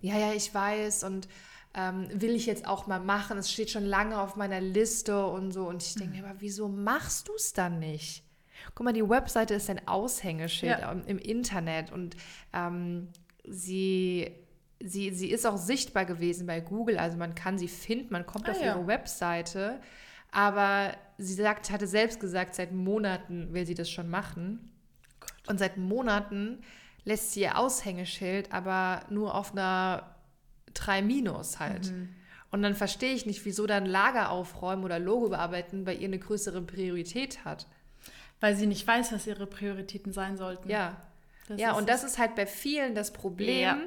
ja, 0.00 0.18
ja, 0.18 0.32
ich 0.32 0.52
weiß 0.52 1.04
und 1.04 1.28
ähm, 1.74 2.08
will 2.12 2.34
ich 2.34 2.46
jetzt 2.46 2.66
auch 2.66 2.86
mal 2.86 3.00
machen. 3.00 3.38
Es 3.38 3.50
steht 3.50 3.70
schon 3.70 3.84
lange 3.84 4.20
auf 4.20 4.36
meiner 4.36 4.60
Liste 4.60 5.26
und 5.26 5.52
so. 5.52 5.68
Und 5.68 5.82
ich 5.82 5.94
denke 5.94 6.16
mhm. 6.16 6.22
mir, 6.22 6.30
aber 6.30 6.40
wieso 6.40 6.68
machst 6.68 7.28
du 7.28 7.34
es 7.34 7.52
dann 7.52 7.78
nicht? 7.78 8.24
Guck 8.74 8.84
mal, 8.84 8.92
die 8.92 9.08
Webseite 9.08 9.54
ist 9.54 9.68
ein 9.70 9.86
Aushängeschild 9.86 10.80
ja. 10.80 10.92
im 10.92 11.18
Internet 11.18 11.92
und 11.92 12.16
ähm, 12.52 13.08
sie, 13.44 14.30
sie, 14.80 15.12
sie 15.12 15.30
ist 15.30 15.46
auch 15.46 15.56
sichtbar 15.56 16.04
gewesen 16.04 16.46
bei 16.46 16.60
Google. 16.60 16.98
Also 16.98 17.16
man 17.16 17.34
kann 17.34 17.58
sie 17.58 17.68
finden, 17.68 18.12
man 18.12 18.26
kommt 18.26 18.48
ah, 18.48 18.52
auf 18.52 18.60
ja. 18.60 18.74
ihre 18.74 18.86
Webseite. 18.86 19.80
Aber 20.32 20.94
sie 21.18 21.34
sagt, 21.34 21.70
hatte 21.70 21.86
selbst 21.86 22.20
gesagt, 22.20 22.54
seit 22.54 22.72
Monaten 22.72 23.52
will 23.52 23.66
sie 23.66 23.74
das 23.74 23.90
schon 23.90 24.08
machen. 24.08 24.72
Gott. 25.18 25.32
Und 25.48 25.58
seit 25.58 25.76
Monaten 25.76 26.62
lässt 27.04 27.32
sie 27.32 27.40
ihr 27.40 27.58
Aushängeschild 27.58 28.52
aber 28.52 29.02
nur 29.10 29.34
auf 29.34 29.52
einer 29.52 30.14
3 30.74 31.02
Minus 31.02 31.58
halt. 31.58 31.90
Mhm. 31.90 32.10
Und 32.50 32.62
dann 32.62 32.74
verstehe 32.74 33.14
ich 33.14 33.26
nicht, 33.26 33.44
wieso 33.44 33.66
dann 33.66 33.86
Lager 33.86 34.30
aufräumen 34.30 34.84
oder 34.84 34.98
Logo 34.98 35.28
bearbeiten 35.28 35.84
bei 35.84 35.94
ihr 35.94 36.08
eine 36.08 36.18
größere 36.18 36.62
Priorität 36.62 37.44
hat. 37.44 37.66
Weil 38.40 38.56
sie 38.56 38.66
nicht 38.66 38.86
weiß, 38.86 39.12
was 39.12 39.26
ihre 39.26 39.46
Prioritäten 39.46 40.12
sein 40.12 40.36
sollten. 40.36 40.70
Ja. 40.70 40.96
Das 41.48 41.60
ja, 41.60 41.72
und 41.72 41.88
das 41.88 42.04
ist 42.04 42.18
halt 42.18 42.34
bei 42.34 42.46
vielen 42.46 42.94
das 42.94 43.12
Problem. 43.12 43.60
Ja. 43.60 43.78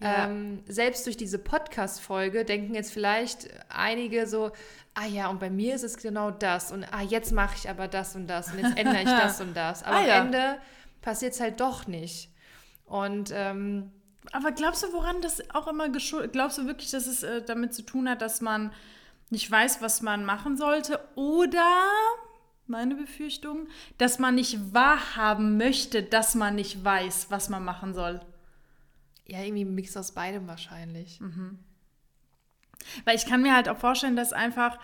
Ja. 0.00 0.26
Ähm, 0.26 0.64
selbst 0.66 1.06
durch 1.06 1.16
diese 1.16 1.38
Podcast-Folge 1.38 2.44
denken 2.44 2.74
jetzt 2.74 2.92
vielleicht 2.92 3.48
einige 3.68 4.26
so, 4.26 4.50
ah 4.94 5.06
ja, 5.06 5.28
und 5.28 5.38
bei 5.38 5.50
mir 5.50 5.74
ist 5.74 5.84
es 5.84 5.96
genau 5.96 6.30
das 6.30 6.72
und 6.72 6.84
ah, 6.92 7.02
jetzt 7.02 7.32
mache 7.32 7.54
ich 7.56 7.70
aber 7.70 7.86
das 7.86 8.16
und 8.16 8.26
das 8.26 8.52
und 8.52 8.58
jetzt 8.58 8.76
ändere 8.76 9.02
ich 9.02 9.04
das 9.04 9.40
und 9.40 9.54
das. 9.54 9.82
Aber 9.84 9.98
ah, 9.98 10.06
ja. 10.06 10.20
am 10.20 10.26
Ende 10.26 10.58
passiert 11.02 11.34
es 11.34 11.40
halt 11.40 11.60
doch 11.60 11.86
nicht. 11.86 12.30
Und 12.86 13.30
ähm, 13.32 13.92
aber 14.32 14.52
glaubst 14.52 14.82
du, 14.82 14.92
woran 14.92 15.20
das 15.20 15.42
auch 15.54 15.66
immer 15.66 15.88
geschuldet? 15.88 16.32
Glaubst 16.32 16.58
du 16.58 16.66
wirklich, 16.66 16.90
dass 16.90 17.06
es 17.06 17.22
äh, 17.22 17.42
damit 17.42 17.74
zu 17.74 17.82
tun 17.82 18.08
hat, 18.08 18.22
dass 18.22 18.40
man 18.40 18.72
nicht 19.30 19.50
weiß, 19.50 19.82
was 19.82 20.02
man 20.02 20.24
machen 20.24 20.56
sollte? 20.56 21.00
Oder 21.14 21.80
meine 22.72 22.96
Befürchtung, 22.96 23.68
dass 23.98 24.18
man 24.18 24.34
nicht 24.34 24.74
wahrhaben 24.74 25.56
möchte, 25.56 26.02
dass 26.02 26.34
man 26.34 26.56
nicht 26.56 26.84
weiß, 26.84 27.26
was 27.30 27.48
man 27.48 27.64
machen 27.64 27.94
soll. 27.94 28.20
Ja, 29.28 29.40
irgendwie 29.40 29.64
ein 29.64 29.74
Mix 29.74 29.96
aus 29.96 30.12
beidem 30.12 30.48
wahrscheinlich. 30.48 31.20
Mhm. 31.20 31.58
Weil 33.04 33.14
ich 33.14 33.26
kann 33.26 33.42
mir 33.42 33.54
halt 33.54 33.68
auch 33.68 33.78
vorstellen, 33.78 34.16
dass 34.16 34.32
einfach 34.32 34.78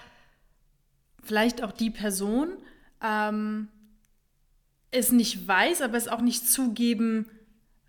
vielleicht 1.25 1.65
auch 1.65 1.73
die 1.73 1.91
Person 1.91 2.53
ähm, 3.03 3.69
es 4.91 5.11
nicht 5.11 5.49
weiß, 5.49 5.83
aber 5.83 5.97
es 5.97 6.09
auch 6.09 6.21
nicht 6.21 6.49
zugeben 6.49 7.29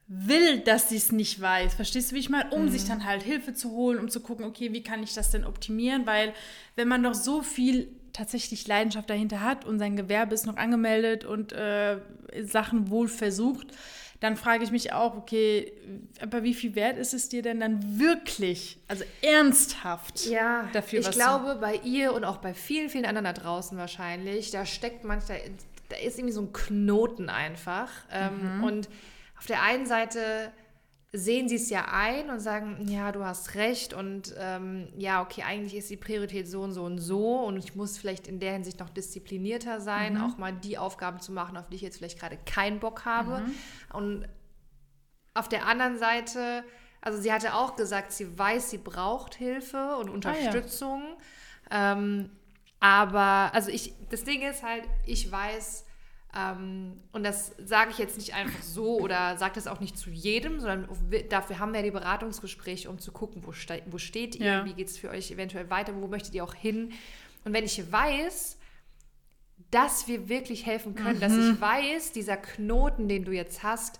will, 0.07 0.59
dass 0.61 0.89
sie 0.89 0.97
es 0.97 1.11
nicht 1.11 1.39
weiß. 1.39 1.75
Verstehst 1.75 2.11
du, 2.11 2.15
wie 2.15 2.19
ich 2.19 2.29
meine? 2.29 2.49
Um 2.49 2.65
mhm. 2.65 2.69
sich 2.69 2.85
dann 2.85 3.05
halt 3.05 3.21
Hilfe 3.21 3.53
zu 3.53 3.71
holen, 3.71 3.99
um 3.99 4.09
zu 4.09 4.21
gucken, 4.21 4.45
okay, 4.45 4.73
wie 4.73 4.81
kann 4.81 5.03
ich 5.03 5.13
das 5.13 5.29
denn 5.29 5.45
optimieren? 5.45 6.07
Weil 6.07 6.33
wenn 6.75 6.87
man 6.87 7.03
doch 7.03 7.13
so 7.13 7.43
viel 7.43 7.98
tatsächlich 8.19 8.67
Leidenschaft 8.67 9.09
dahinter 9.09 9.41
hat 9.41 9.65
und 9.65 9.79
sein 9.79 9.95
Gewerbe 9.95 10.35
ist 10.35 10.45
noch 10.45 10.57
angemeldet 10.57 11.23
und 11.23 11.53
äh, 11.53 11.97
Sachen 12.43 12.89
wohl 12.89 13.07
versucht, 13.07 13.67
dann 14.19 14.35
frage 14.35 14.65
ich 14.65 14.71
mich 14.71 14.91
auch, 14.91 15.15
okay, 15.15 15.71
aber 16.21 16.43
wie 16.43 16.53
viel 16.53 16.75
wert 16.75 16.97
ist 16.97 17.13
es 17.13 17.29
dir 17.29 17.41
denn 17.41 17.61
dann 17.61 17.99
wirklich, 17.99 18.77
also 18.89 19.05
ernsthaft 19.21 20.25
ja, 20.25 20.67
dafür? 20.73 20.99
Ich 20.99 21.11
glaube, 21.11 21.57
bei 21.61 21.75
ihr 21.85 22.11
und 22.13 22.25
auch 22.25 22.37
bei 22.37 22.53
vielen, 22.53 22.89
vielen 22.89 23.05
anderen 23.05 23.23
da 23.23 23.33
draußen 23.33 23.77
wahrscheinlich, 23.77 24.51
da 24.51 24.65
steckt 24.65 25.05
manchmal, 25.05 25.39
da 25.87 25.95
ist 25.95 26.19
irgendwie 26.19 26.33
so 26.33 26.41
ein 26.41 26.51
Knoten 26.51 27.29
einfach. 27.29 27.89
Ähm, 28.11 28.57
mhm. 28.57 28.63
Und 28.65 28.89
auf 29.37 29.45
der 29.45 29.63
einen 29.63 29.85
Seite 29.85 30.51
sehen 31.11 31.49
sie 31.49 31.55
es 31.55 31.69
ja 31.71 31.87
ein 31.91 32.29
und 32.29 32.39
sagen, 32.39 32.87
ja, 32.87 33.11
du 33.11 33.25
hast 33.25 33.55
recht 33.55 33.93
und 33.93 34.35
ähm, 34.37 34.89
ja, 34.95 35.23
okay, 35.23 35.41
eigentlich 35.41 35.75
ist 35.75 35.89
die 35.89 35.97
Priorität 35.97 36.47
so 36.47 36.61
und 36.61 36.71
so 36.71 36.83
und 36.83 36.99
so 36.99 37.39
und 37.39 37.57
ich 37.57 37.75
muss 37.75 37.97
vielleicht 37.97 38.27
in 38.27 38.39
der 38.39 38.53
Hinsicht 38.53 38.79
noch 38.79 38.89
disziplinierter 38.89 39.81
sein, 39.81 40.15
mhm. 40.15 40.23
auch 40.23 40.37
mal 40.37 40.53
die 40.53 40.77
Aufgaben 40.77 41.19
zu 41.19 41.31
machen, 41.31 41.57
auf 41.57 41.67
die 41.67 41.77
ich 41.77 41.81
jetzt 41.81 41.97
vielleicht 41.97 42.19
gerade 42.19 42.37
keinen 42.45 42.79
Bock 42.79 43.05
habe. 43.05 43.39
Mhm. 43.39 43.55
Und 43.93 44.27
auf 45.33 45.49
der 45.49 45.65
anderen 45.65 45.97
Seite, 45.97 46.63
also 47.01 47.19
sie 47.19 47.33
hatte 47.33 47.55
auch 47.55 47.75
gesagt, 47.75 48.11
sie 48.11 48.37
weiß, 48.37 48.69
sie 48.69 48.77
braucht 48.77 49.33
Hilfe 49.33 49.95
und 49.95 50.09
Unterstützung. 50.09 51.01
Ah, 51.69 51.75
ja. 51.75 51.91
ähm, 51.93 52.29
aber, 52.79 53.51
also 53.53 53.71
ich, 53.71 53.93
das 54.09 54.23
Ding 54.25 54.43
ist 54.43 54.61
halt, 54.61 54.83
ich 55.05 55.31
weiß, 55.31 55.85
ähm, 56.37 56.93
und 57.11 57.23
das 57.23 57.55
sage 57.57 57.89
ich 57.91 57.97
jetzt 57.97 58.17
nicht 58.17 58.35
einfach 58.35 58.61
so 58.61 58.99
oder 58.99 59.37
sage 59.37 59.55
das 59.55 59.65
auch 59.65 59.79
nicht 59.79 59.97
zu 59.97 60.11
jedem, 60.11 60.59
sondern 60.59 60.87
dafür 61.29 61.57
haben 61.57 61.73
wir 61.73 61.81
die 61.81 61.89
Beratungsgespräche, 61.91 62.89
um 62.89 62.99
zu 62.99 63.11
gucken, 63.11 63.41
wo, 63.45 63.51
ste 63.51 63.81
wo 63.87 63.97
steht 63.97 64.35
ihr, 64.35 64.45
ja. 64.45 64.65
wie 64.65 64.73
geht 64.73 64.89
es 64.89 64.97
für 64.97 65.09
euch 65.09 65.31
eventuell 65.31 65.69
weiter, 65.71 65.95
wo 65.95 66.07
möchtet 66.07 66.35
ihr 66.35 66.43
auch 66.43 66.53
hin. 66.53 66.91
Und 67.45 67.53
wenn 67.53 67.63
ich 67.63 67.91
weiß, 67.91 68.57
dass 69.71 70.07
wir 70.07 70.29
wirklich 70.29 70.67
helfen 70.67 70.93
können, 70.93 71.15
mhm. 71.15 71.21
dass 71.21 71.33
ich 71.35 71.59
weiß, 71.59 72.11
dieser 72.11 72.37
Knoten, 72.37 73.07
den 73.07 73.25
du 73.25 73.31
jetzt 73.31 73.63
hast, 73.63 73.99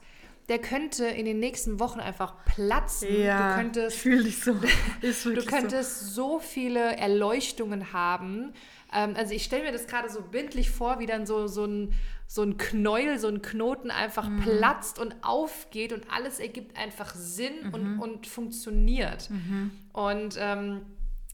der 0.50 0.59
könnte 0.59 1.05
in 1.05 1.25
den 1.25 1.39
nächsten 1.39 1.79
Wochen 1.79 2.00
einfach 2.00 2.43
platzen. 2.45 3.21
Ja, 3.24 3.50
du 3.50 3.62
könntest, 3.62 3.98
fühl 3.98 4.24
dich 4.24 4.43
so. 4.43 4.53
du 5.01 5.45
könntest 5.45 6.13
so. 6.13 6.33
so 6.33 6.39
viele 6.39 6.95
Erleuchtungen 6.98 7.93
haben. 7.93 8.53
Ähm, 8.91 9.13
also 9.15 9.33
ich 9.33 9.43
stelle 9.43 9.63
mir 9.63 9.71
das 9.71 9.88
gerade 9.88 10.09
so 10.09 10.21
bildlich 10.21 10.71
vor, 10.71 11.00
wie 11.00 11.05
dann 11.05 11.27
so, 11.27 11.48
so 11.48 11.65
ein 11.65 11.93
so 12.31 12.43
ein 12.43 12.57
Knäuel, 12.57 13.17
so 13.17 13.27
ein 13.27 13.41
Knoten 13.41 13.89
einfach 13.89 14.29
mhm. 14.29 14.41
platzt 14.41 15.00
und 15.00 15.15
aufgeht 15.24 15.91
und 15.93 16.03
alles 16.12 16.39
ergibt 16.39 16.77
einfach 16.77 17.15
Sinn 17.15 17.53
mhm. 17.63 17.74
und, 17.74 18.00
und 18.00 18.27
funktioniert. 18.27 19.31
Mhm. 19.31 19.71
Und 19.93 20.36
ähm, 20.38 20.81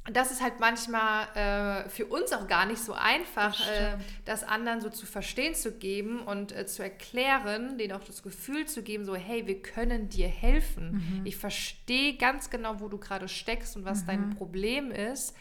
das 0.09 0.31
ist 0.31 0.41
halt 0.41 0.61
manchmal 0.61 1.27
äh, 1.35 1.89
für 1.89 2.05
uns 2.05 2.31
auch 2.31 2.47
gar 2.47 2.65
nicht 2.65 2.81
so 2.81 2.93
einfach, 2.93 3.57
das, 3.57 3.67
äh, 3.67 3.97
das, 4.23 4.43
anderen 4.45 4.79
so 4.79 4.89
zu 4.89 5.05
verstehen 5.05 5.53
zu 5.53 5.73
geben 5.73 6.21
und 6.21 6.55
äh, 6.55 6.65
zu 6.65 6.81
erklären, 6.81 7.77
denen 7.77 7.91
auch 7.91 8.03
das 8.05 8.23
Gefühl 8.23 8.65
zu 8.65 8.81
geben, 8.81 9.03
so 9.03 9.15
hey, 9.15 9.47
wir 9.47 9.61
können 9.61 10.07
dir 10.07 10.29
helfen. 10.29 10.93
Mhm. 10.93 11.25
Ich 11.25 11.35
verstehe 11.35 12.15
ganz 12.15 12.49
genau, 12.49 12.79
wo 12.79 12.87
du 12.87 12.99
gerade 12.99 13.27
steckst 13.27 13.75
und 13.75 13.83
was 13.83 14.05
dein 14.05 14.29
mhm. 14.29 14.35
Problem 14.37 14.91
ist. 14.91 15.35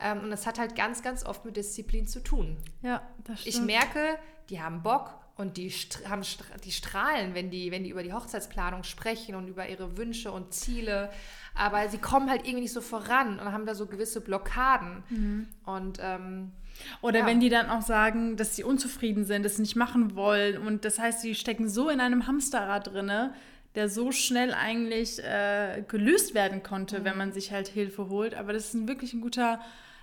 Ähm, 0.00 0.20
und 0.20 0.30
das 0.30 0.46
hat 0.46 0.60
halt 0.60 0.76
ganz, 0.76 1.02
ganz 1.02 1.26
oft 1.26 1.44
mit 1.44 1.56
Disziplin 1.56 2.06
zu 2.06 2.22
tun. 2.22 2.56
Ja, 2.82 3.02
das 3.24 3.40
stimmt. 3.40 3.54
Ich 3.56 3.60
merke, 3.60 4.18
die 4.50 4.60
haben 4.60 4.82
Bock 4.82 5.14
und 5.36 5.56
die, 5.56 5.70
haben, 6.08 6.22
die 6.64 6.72
strahlen, 6.72 7.34
wenn 7.34 7.50
die, 7.50 7.70
wenn 7.70 7.84
die 7.84 7.90
über 7.90 8.02
die 8.02 8.12
Hochzeitsplanung 8.12 8.82
sprechen 8.82 9.34
und 9.34 9.48
über 9.48 9.68
ihre 9.68 9.96
Wünsche 9.96 10.30
und 10.32 10.52
Ziele. 10.52 11.10
Aber 11.54 11.88
sie 11.88 11.98
kommen 11.98 12.28
halt 12.28 12.42
irgendwie 12.42 12.62
nicht 12.62 12.72
so 12.72 12.82
voran 12.82 13.38
und 13.38 13.52
haben 13.52 13.64
da 13.64 13.74
so 13.74 13.86
gewisse 13.86 14.20
Blockaden. 14.20 15.02
Mhm. 15.08 15.48
Und 15.64 15.98
ähm, 16.02 16.52
oder 17.00 17.20
ja. 17.20 17.26
wenn 17.26 17.40
die 17.40 17.48
dann 17.48 17.70
auch 17.70 17.82
sagen, 17.82 18.36
dass 18.36 18.56
sie 18.56 18.64
unzufrieden 18.64 19.24
sind, 19.24 19.44
das 19.44 19.58
nicht 19.58 19.76
machen 19.76 20.14
wollen. 20.14 20.58
Und 20.58 20.84
das 20.84 20.98
heißt, 20.98 21.20
sie 21.22 21.34
stecken 21.34 21.68
so 21.68 21.88
in 21.88 22.00
einem 22.00 22.26
Hamsterrad 22.26 22.88
drinne, 22.88 23.34
der 23.74 23.88
so 23.88 24.12
schnell 24.12 24.52
eigentlich 24.52 25.22
äh, 25.22 25.84
gelöst 25.88 26.34
werden 26.34 26.62
konnte, 26.62 27.00
mhm. 27.00 27.04
wenn 27.04 27.16
man 27.16 27.32
sich 27.32 27.52
halt 27.52 27.68
Hilfe 27.68 28.08
holt. 28.08 28.34
Aber 28.34 28.52
das 28.52 28.74
ist 28.74 28.88
wirklich 28.88 29.14
ein 29.14 29.20
guter 29.20 29.60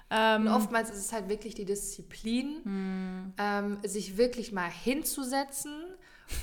ähm, 0.09 0.43
und 0.43 0.53
oftmals 0.53 0.89
ist 0.89 0.99
es 0.99 1.13
halt 1.13 1.29
wirklich 1.29 1.55
die 1.55 1.65
Disziplin, 1.65 2.61
hm. 2.63 3.33
ähm, 3.37 3.77
sich 3.83 4.17
wirklich 4.17 4.51
mal 4.51 4.69
hinzusetzen 4.69 5.73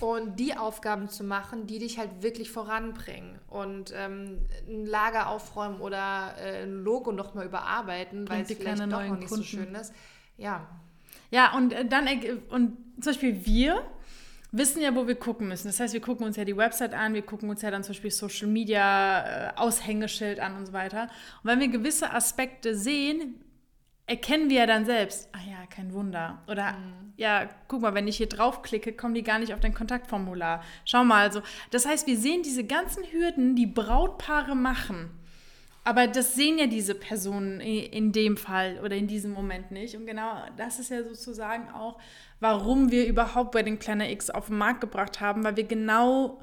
und 0.00 0.38
die 0.38 0.56
Aufgaben 0.56 1.08
zu 1.08 1.24
machen, 1.24 1.66
die 1.66 1.78
dich 1.78 1.98
halt 1.98 2.22
wirklich 2.22 2.50
voranbringen. 2.50 3.38
Und 3.48 3.92
ähm, 3.96 4.46
ein 4.68 4.86
Lager 4.86 5.28
aufräumen 5.28 5.80
oder 5.80 6.34
äh, 6.38 6.62
ein 6.64 6.84
Logo 6.84 7.12
nochmal 7.12 7.46
überarbeiten, 7.46 8.28
weil 8.28 8.42
es 8.42 8.52
vielleicht 8.52 8.80
doch 8.80 8.86
noch 8.86 9.00
nicht 9.02 9.28
Kunden. 9.28 9.36
so 9.36 9.42
schön 9.42 9.74
ist. 9.74 9.92
Ja. 10.36 10.68
Ja, 11.30 11.54
und 11.56 11.72
äh, 11.72 11.86
dann, 11.86 12.06
und 12.50 12.76
zum 13.00 13.12
Beispiel 13.12 13.44
wir, 13.44 13.82
wissen 14.52 14.80
ja, 14.80 14.94
wo 14.94 15.06
wir 15.06 15.16
gucken 15.16 15.48
müssen. 15.48 15.66
Das 15.66 15.80
heißt, 15.80 15.92
wir 15.92 16.00
gucken 16.00 16.24
uns 16.24 16.36
ja 16.36 16.44
die 16.44 16.56
Website 16.56 16.94
an, 16.94 17.12
wir 17.12 17.22
gucken 17.22 17.50
uns 17.50 17.62
ja 17.62 17.70
dann 17.70 17.82
zum 17.82 17.92
Beispiel 17.92 18.10
Social 18.10 18.46
Media, 18.46 19.48
äh, 19.48 19.56
Aushängeschild 19.56 20.38
an 20.38 20.56
und 20.56 20.66
so 20.66 20.72
weiter. 20.72 21.08
Und 21.42 21.50
wenn 21.50 21.60
wir 21.60 21.68
gewisse 21.68 22.12
Aspekte 22.12 22.76
sehen, 22.76 23.43
erkennen 24.06 24.50
wir 24.50 24.58
ja 24.58 24.66
dann 24.66 24.84
selbst, 24.84 25.28
ah 25.32 25.38
ja, 25.48 25.66
kein 25.66 25.92
Wunder. 25.92 26.42
Oder 26.46 26.72
mhm. 26.72 27.12
ja, 27.16 27.48
guck 27.68 27.82
mal, 27.82 27.94
wenn 27.94 28.08
ich 28.08 28.18
hier 28.18 28.28
draufklicke, 28.28 28.92
kommen 28.92 29.14
die 29.14 29.22
gar 29.22 29.38
nicht 29.38 29.54
auf 29.54 29.60
dein 29.60 29.74
Kontaktformular. 29.74 30.62
Schau 30.84 31.04
mal, 31.04 31.22
also 31.22 31.42
das 31.70 31.86
heißt, 31.86 32.06
wir 32.06 32.18
sehen 32.18 32.42
diese 32.42 32.64
ganzen 32.64 33.04
Hürden, 33.04 33.56
die 33.56 33.66
Brautpaare 33.66 34.54
machen. 34.54 35.10
Aber 35.86 36.06
das 36.06 36.34
sehen 36.34 36.58
ja 36.58 36.66
diese 36.66 36.94
Personen 36.94 37.60
in 37.60 38.10
dem 38.12 38.38
Fall 38.38 38.80
oder 38.82 38.96
in 38.96 39.06
diesem 39.06 39.32
Moment 39.32 39.70
nicht. 39.70 39.94
Und 39.96 40.06
genau 40.06 40.42
das 40.56 40.78
ist 40.78 40.90
ja 40.90 41.02
sozusagen 41.02 41.68
auch, 41.70 41.98
warum 42.40 42.90
wir 42.90 43.06
überhaupt 43.06 43.54
Wedding 43.54 43.78
Planner 43.78 44.08
X 44.10 44.30
auf 44.30 44.46
den 44.46 44.56
Markt 44.56 44.80
gebracht 44.80 45.20
haben, 45.20 45.44
weil 45.44 45.56
wir 45.56 45.64
genau 45.64 46.40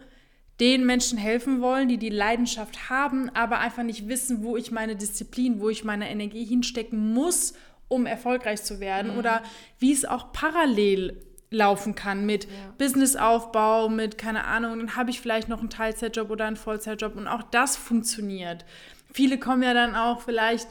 den 0.60 0.86
Menschen 0.86 1.18
helfen 1.18 1.62
wollen, 1.62 1.88
die 1.88 1.98
die 1.98 2.10
Leidenschaft 2.10 2.90
haben, 2.90 3.30
aber 3.34 3.60
einfach 3.60 3.84
nicht 3.84 4.08
wissen, 4.08 4.44
wo 4.44 4.58
ich 4.58 4.72
meine 4.72 4.96
Disziplin, 4.96 5.60
wo 5.60 5.70
ich 5.70 5.84
meine 5.84 6.10
Energie 6.10 6.46
hinstecken 6.46 7.14
muss, 7.14 7.54
um 7.88 8.06
erfolgreich 8.06 8.64
zu 8.64 8.80
werden. 8.80 9.14
Mhm. 9.14 9.20
Oder 9.20 9.42
wie 9.80 9.92
es 9.92 10.06
auch 10.06 10.32
parallel 10.34 11.22
laufen 11.52 11.96
kann 11.96 12.26
mit 12.26 12.46
ja. 12.46 12.52
Businessaufbau, 12.78 13.90
mit 13.90 14.18
keine 14.18 14.46
Ahnung, 14.46 14.80
dann 14.80 14.96
habe 14.96 15.10
ich 15.10 15.20
vielleicht 15.20 15.50
noch 15.50 15.60
einen 15.60 15.70
Teilzeitjob 15.70 16.30
oder 16.30 16.46
einen 16.46 16.56
Vollzeitjob 16.56 17.16
und 17.18 17.28
auch 17.28 17.44
das 17.44 17.76
funktioniert. 17.76 18.66
Viele 19.12 19.38
kommen 19.38 19.62
ja 19.62 19.74
dann 19.74 19.94
auch 19.94 20.22
vielleicht, 20.22 20.70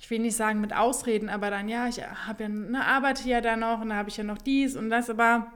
ich 0.00 0.08
will 0.08 0.20
nicht 0.20 0.36
sagen 0.36 0.62
mit 0.62 0.74
Ausreden, 0.74 1.28
aber 1.28 1.50
dann 1.50 1.68
ja, 1.68 1.86
ich 1.86 2.00
habe 2.02 2.44
ja 2.44 2.48
eine 2.48 2.86
Arbeit 2.86 3.24
ja 3.26 3.42
da 3.42 3.56
noch 3.56 3.82
und 3.82 3.90
da 3.90 3.96
habe 3.96 4.08
ich 4.08 4.16
ja 4.16 4.24
noch 4.24 4.38
dies 4.38 4.74
und 4.74 4.88
das, 4.88 5.10
aber 5.10 5.52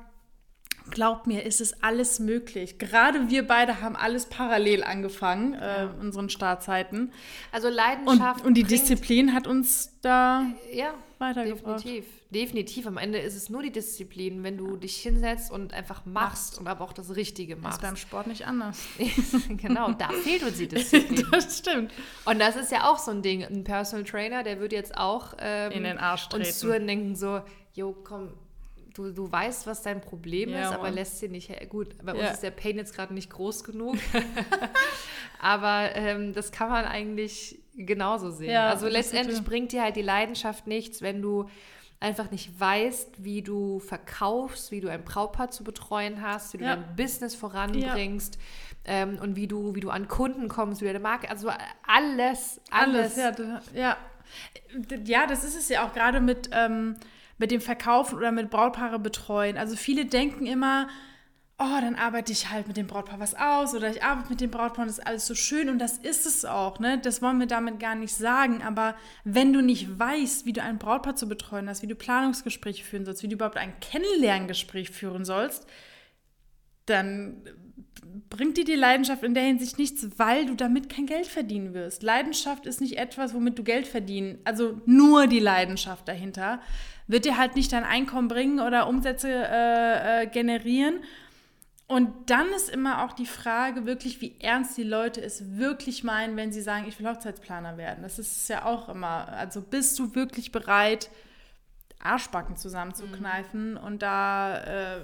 Glaub 0.90 1.26
mir, 1.26 1.44
ist 1.44 1.60
es 1.60 1.82
alles 1.82 2.20
möglich. 2.20 2.78
Gerade 2.78 3.30
wir 3.30 3.46
beide 3.46 3.80
haben 3.80 3.96
alles 3.96 4.26
parallel 4.26 4.84
angefangen, 4.84 5.54
äh, 5.54 5.58
ja. 5.58 5.84
äh, 5.84 5.88
unseren 6.00 6.28
Startzeiten. 6.28 7.12
Also 7.52 7.68
Leidenschaft. 7.68 8.40
Und, 8.40 8.48
und 8.48 8.54
die 8.54 8.64
Disziplin 8.64 9.32
hat 9.32 9.46
uns 9.46 9.98
da 10.02 10.44
ja, 10.72 10.94
weitergebracht. 11.18 11.84
Definitiv. 11.84 12.04
Definitiv. 12.30 12.86
Am 12.86 12.98
Ende 12.98 13.18
ist 13.18 13.36
es 13.36 13.48
nur 13.48 13.62
die 13.62 13.70
Disziplin, 13.70 14.42
wenn 14.42 14.58
du 14.58 14.76
dich 14.76 14.96
hinsetzt 14.96 15.50
und 15.52 15.72
einfach 15.72 16.04
machst 16.04 16.58
und 16.58 16.66
aber 16.66 16.84
auch 16.84 16.92
das 16.92 17.14
Richtige 17.14 17.54
machst. 17.54 17.82
Das 17.82 17.92
ist 17.92 17.94
beim 17.94 17.96
Sport 17.96 18.26
nicht 18.26 18.46
anders. 18.46 18.82
genau, 19.48 19.92
da 19.92 20.08
fehlt 20.08 20.42
uns 20.42 20.58
die 20.58 20.66
Disziplin. 20.68 21.26
das 21.30 21.58
stimmt. 21.58 21.92
Und 22.24 22.40
das 22.40 22.56
ist 22.56 22.72
ja 22.72 22.90
auch 22.90 22.98
so 22.98 23.12
ein 23.12 23.22
Ding. 23.22 23.44
Ein 23.44 23.64
Personal 23.64 24.04
Trainer, 24.04 24.42
der 24.42 24.58
würde 24.58 24.74
jetzt 24.74 24.98
auch 24.98 25.34
ähm, 25.38 25.72
in 25.72 25.84
den 25.84 25.98
Arsch 25.98 26.28
treten. 26.28 26.44
uns 26.44 26.58
zuhören 26.58 26.86
denken 26.86 27.14
so, 27.14 27.40
jo, 27.72 27.92
komm, 27.92 28.32
du, 28.94 29.12
du 29.12 29.30
weißt, 29.30 29.66
was 29.66 29.82
dein 29.82 30.00
Problem 30.00 30.50
ja, 30.50 30.62
ist, 30.62 30.74
aber 30.74 30.84
Mann. 30.84 30.94
lässt 30.94 31.18
sie 31.18 31.28
nicht. 31.28 31.52
Gut, 31.68 31.94
bei 32.02 32.14
uns 32.14 32.32
ist 32.32 32.42
der 32.42 32.50
Pain 32.50 32.76
jetzt 32.76 32.94
gerade 32.94 33.12
nicht 33.12 33.30
groß 33.30 33.64
genug. 33.64 33.96
aber 35.40 35.94
ähm, 35.94 36.32
das 36.32 36.52
kann 36.52 36.70
man 36.70 36.84
eigentlich 36.84 37.60
genauso 37.74 38.30
sehen. 38.30 38.50
Ja, 38.50 38.70
also 38.70 38.88
letztendlich 38.88 39.42
bringt 39.42 39.72
dir 39.72 39.82
halt 39.82 39.96
die 39.96 40.02
Leidenschaft 40.02 40.66
nichts, 40.66 41.02
wenn 41.02 41.20
du 41.20 41.48
einfach 42.00 42.30
nicht 42.30 42.58
weißt, 42.58 43.24
wie 43.24 43.42
du 43.42 43.80
verkaufst, 43.80 44.70
wie 44.70 44.80
du 44.80 44.88
ein 44.88 45.04
Brautpaar 45.04 45.50
zu 45.50 45.64
betreuen 45.64 46.22
hast, 46.22 46.52
wie 46.52 46.58
du 46.58 46.64
dein 46.64 46.96
Business 46.96 47.34
voranbringst. 47.34 48.38
Ähm, 48.86 49.18
und 49.18 49.34
wie 49.34 49.46
du, 49.46 49.74
wie 49.74 49.80
du 49.80 49.88
an 49.88 50.08
Kunden 50.08 50.48
kommst, 50.48 50.82
wie 50.82 50.84
du 50.84 50.92
deine 50.92 51.02
Marke, 51.02 51.30
also 51.30 51.48
alles, 51.86 52.60
alles. 52.70 53.16
alles 53.16 53.16
ja, 53.16 53.32
ja. 53.74 53.96
ja, 55.06 55.26
das 55.26 55.42
ist 55.42 55.56
es 55.56 55.70
ja 55.70 55.86
auch 55.86 55.94
gerade 55.94 56.20
mit, 56.20 56.50
ähm, 56.52 56.94
mit 57.44 57.50
dem 57.50 57.60
Verkaufen 57.60 58.16
oder 58.16 58.32
mit 58.32 58.48
Brautpaare 58.48 58.98
betreuen. 58.98 59.58
Also 59.58 59.76
viele 59.76 60.06
denken 60.06 60.46
immer, 60.46 60.88
oh, 61.58 61.78
dann 61.78 61.94
arbeite 61.94 62.32
ich 62.32 62.48
halt 62.48 62.66
mit 62.68 62.78
dem 62.78 62.86
Brautpaar 62.86 63.20
was 63.20 63.34
aus 63.34 63.74
oder 63.74 63.90
ich 63.90 64.02
arbeite 64.02 64.30
mit 64.30 64.40
dem 64.40 64.50
Brautpaar 64.50 64.84
und 64.84 64.88
das 64.88 64.98
ist 65.00 65.06
alles 65.06 65.26
so 65.26 65.34
schön 65.34 65.68
und 65.68 65.78
das 65.78 65.98
ist 65.98 66.24
es 66.24 66.46
auch, 66.46 66.78
ne? 66.78 66.98
Das 66.98 67.20
wollen 67.20 67.38
wir 67.38 67.46
damit 67.46 67.80
gar 67.80 67.96
nicht 67.96 68.14
sagen, 68.14 68.62
aber 68.62 68.96
wenn 69.24 69.52
du 69.52 69.60
nicht 69.60 69.98
weißt, 69.98 70.46
wie 70.46 70.54
du 70.54 70.62
ein 70.62 70.78
Brautpaar 70.78 71.16
zu 71.16 71.28
betreuen 71.28 71.68
hast, 71.68 71.82
wie 71.82 71.86
du 71.86 71.94
Planungsgespräche 71.94 72.82
führen 72.82 73.04
sollst, 73.04 73.22
wie 73.22 73.28
du 73.28 73.34
überhaupt 73.34 73.58
ein 73.58 73.78
Kennenlerngespräch 73.80 74.88
führen 74.88 75.26
sollst, 75.26 75.66
dann 76.86 77.42
bringt 78.30 78.56
dir 78.56 78.64
die 78.64 78.74
Leidenschaft 78.74 79.22
in 79.22 79.34
der 79.34 79.44
Hinsicht 79.44 79.78
nichts, 79.78 80.06
weil 80.16 80.46
du 80.46 80.54
damit 80.54 80.88
kein 80.88 81.04
Geld 81.06 81.26
verdienen 81.26 81.74
wirst. 81.74 82.02
Leidenschaft 82.02 82.64
ist 82.64 82.80
nicht 82.80 82.96
etwas, 82.96 83.34
womit 83.34 83.58
du 83.58 83.64
Geld 83.64 83.86
verdienen, 83.86 84.38
also 84.44 84.80
nur 84.86 85.26
die 85.26 85.40
Leidenschaft 85.40 86.08
dahinter, 86.08 86.60
wird 87.06 87.24
dir 87.24 87.36
halt 87.36 87.54
nicht 87.54 87.72
dein 87.72 87.84
Einkommen 87.84 88.28
bringen 88.28 88.60
oder 88.60 88.86
Umsätze 88.88 89.28
äh, 89.30 90.22
äh, 90.22 90.26
generieren 90.26 91.00
und 91.86 92.30
dann 92.30 92.48
ist 92.56 92.70
immer 92.70 93.04
auch 93.04 93.12
die 93.12 93.26
Frage 93.26 93.84
wirklich, 93.84 94.20
wie 94.20 94.36
ernst 94.40 94.76
die 94.78 94.84
Leute 94.84 95.20
es 95.20 95.58
wirklich 95.58 96.02
meinen, 96.02 96.36
wenn 96.36 96.50
sie 96.50 96.62
sagen, 96.62 96.86
ich 96.88 96.98
will 96.98 97.08
Hochzeitsplaner 97.08 97.76
werden. 97.76 98.02
Das 98.02 98.18
ist 98.18 98.48
ja 98.48 98.64
auch 98.64 98.88
immer, 98.88 99.28
also 99.28 99.60
bist 99.60 99.98
du 99.98 100.14
wirklich 100.14 100.50
bereit, 100.50 101.10
Arschbacken 101.98 102.56
zusammenzukneifen 102.56 103.72
mhm. 103.72 103.76
und 103.76 104.02
da 104.02 104.62
äh, 104.64 105.00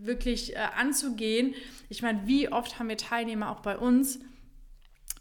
wirklich 0.00 0.54
äh, 0.54 0.58
anzugehen. 0.76 1.54
Ich 1.88 2.02
meine, 2.02 2.26
wie 2.26 2.50
oft 2.50 2.78
haben 2.78 2.88
wir 2.88 2.96
Teilnehmer 2.96 3.50
auch 3.50 3.60
bei 3.60 3.78
uns, 3.78 4.18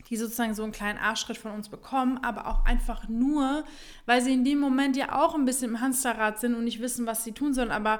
die 0.09 0.17
sozusagen 0.17 0.53
so 0.53 0.63
einen 0.63 0.71
kleinen 0.71 0.99
Arschschritt 0.99 1.37
von 1.37 1.51
uns 1.51 1.69
bekommen, 1.69 2.19
aber 2.23 2.47
auch 2.47 2.65
einfach 2.65 3.07
nur, 3.09 3.63
weil 4.05 4.21
sie 4.21 4.33
in 4.33 4.43
dem 4.43 4.59
Moment 4.59 4.95
ja 4.95 5.19
auch 5.19 5.35
ein 5.35 5.45
bisschen 5.45 5.71
im 5.71 5.81
Hamsterrad 5.81 6.39
sind 6.39 6.55
und 6.55 6.63
nicht 6.63 6.81
wissen, 6.81 7.05
was 7.05 7.23
sie 7.23 7.31
tun 7.31 7.53
sollen, 7.53 7.71
aber 7.71 7.99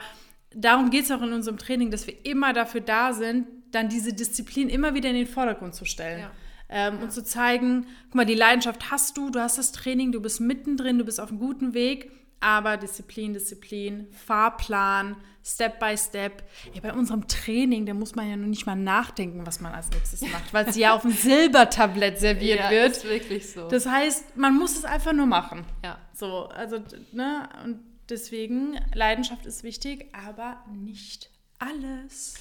darum 0.56 0.90
geht 0.90 1.06
es 1.06 1.12
auch 1.12 1.22
in 1.22 1.34
unserem 1.34 1.58
Training, 1.58 1.92
dass 1.92 2.08
wir 2.08 2.26
immer 2.26 2.54
dafür 2.54 2.82
da 2.82 3.14
sind, 3.14 3.48
dann 3.72 3.90
diese 3.90 4.14
Disziplin 4.14 4.70
immer 4.70 4.94
wieder 4.94 5.10
in 5.10 5.16
den 5.16 5.28
Vordergrund 5.28 5.76
zu 5.76 5.86
stellen. 5.86 6.22
Ja. 6.22 6.32
Ähm, 6.70 6.96
ja. 6.96 7.04
Und 7.04 7.12
zu 7.12 7.24
zeigen, 7.24 7.88
guck 8.06 8.16
mal, 8.16 8.26
die 8.26 8.36
Leidenschaft 8.36 8.90
hast 8.90 9.18
du, 9.18 9.30
du 9.30 9.40
hast 9.40 9.58
das 9.58 9.72
Training, 9.72 10.12
du 10.12 10.22
bist 10.22 10.40
mittendrin, 10.40 10.98
du 10.98 11.06
bist 11.06 11.20
auf 11.20 11.30
einem 11.30 11.40
guten 11.40 11.74
Weg, 11.74 12.12
aber 12.40 12.78
Disziplin, 12.78 13.34
Disziplin, 13.34 14.08
Fahrplan, 14.12 15.16
Step 15.44 15.80
by 15.80 15.98
Step. 15.98 16.44
Ja, 16.74 16.82
bei 16.82 16.94
unserem 16.94 17.28
Training, 17.28 17.86
da 17.86 17.94
muss 17.94 18.16
man 18.16 18.30
ja 18.30 18.36
noch 18.36 18.48
nicht 18.48 18.66
mal 18.66 18.76
nachdenken, 18.76 19.46
was 19.46 19.60
man 19.60 19.74
als 19.74 19.90
nächstes 19.92 20.22
macht, 20.22 20.54
weil 20.54 20.68
es 20.68 20.76
ja 20.76 20.96
auf 20.96 21.02
dem 21.02 21.12
Silbertablett 21.14 22.20
serviert 22.20 22.60
ja, 22.60 22.70
wird. 22.72 22.92
Ist 22.92 23.06
wirklich 23.06 23.52
so. 23.52 23.68
Das 23.68 23.86
heißt, 23.86 24.38
man 24.38 24.56
muss 24.58 24.76
es 24.76 24.86
einfach 24.86 25.14
nur 25.14 25.28
machen. 25.28 25.66
Ja. 25.84 26.00
So, 26.14 26.48
also, 26.48 26.80
ne, 27.12 27.50
und 27.64 27.80
Deswegen, 28.10 28.80
Leidenschaft 28.94 29.46
ist 29.46 29.64
wichtig, 29.64 30.14
aber 30.14 30.64
nicht 30.72 31.32
alles. 31.58 32.36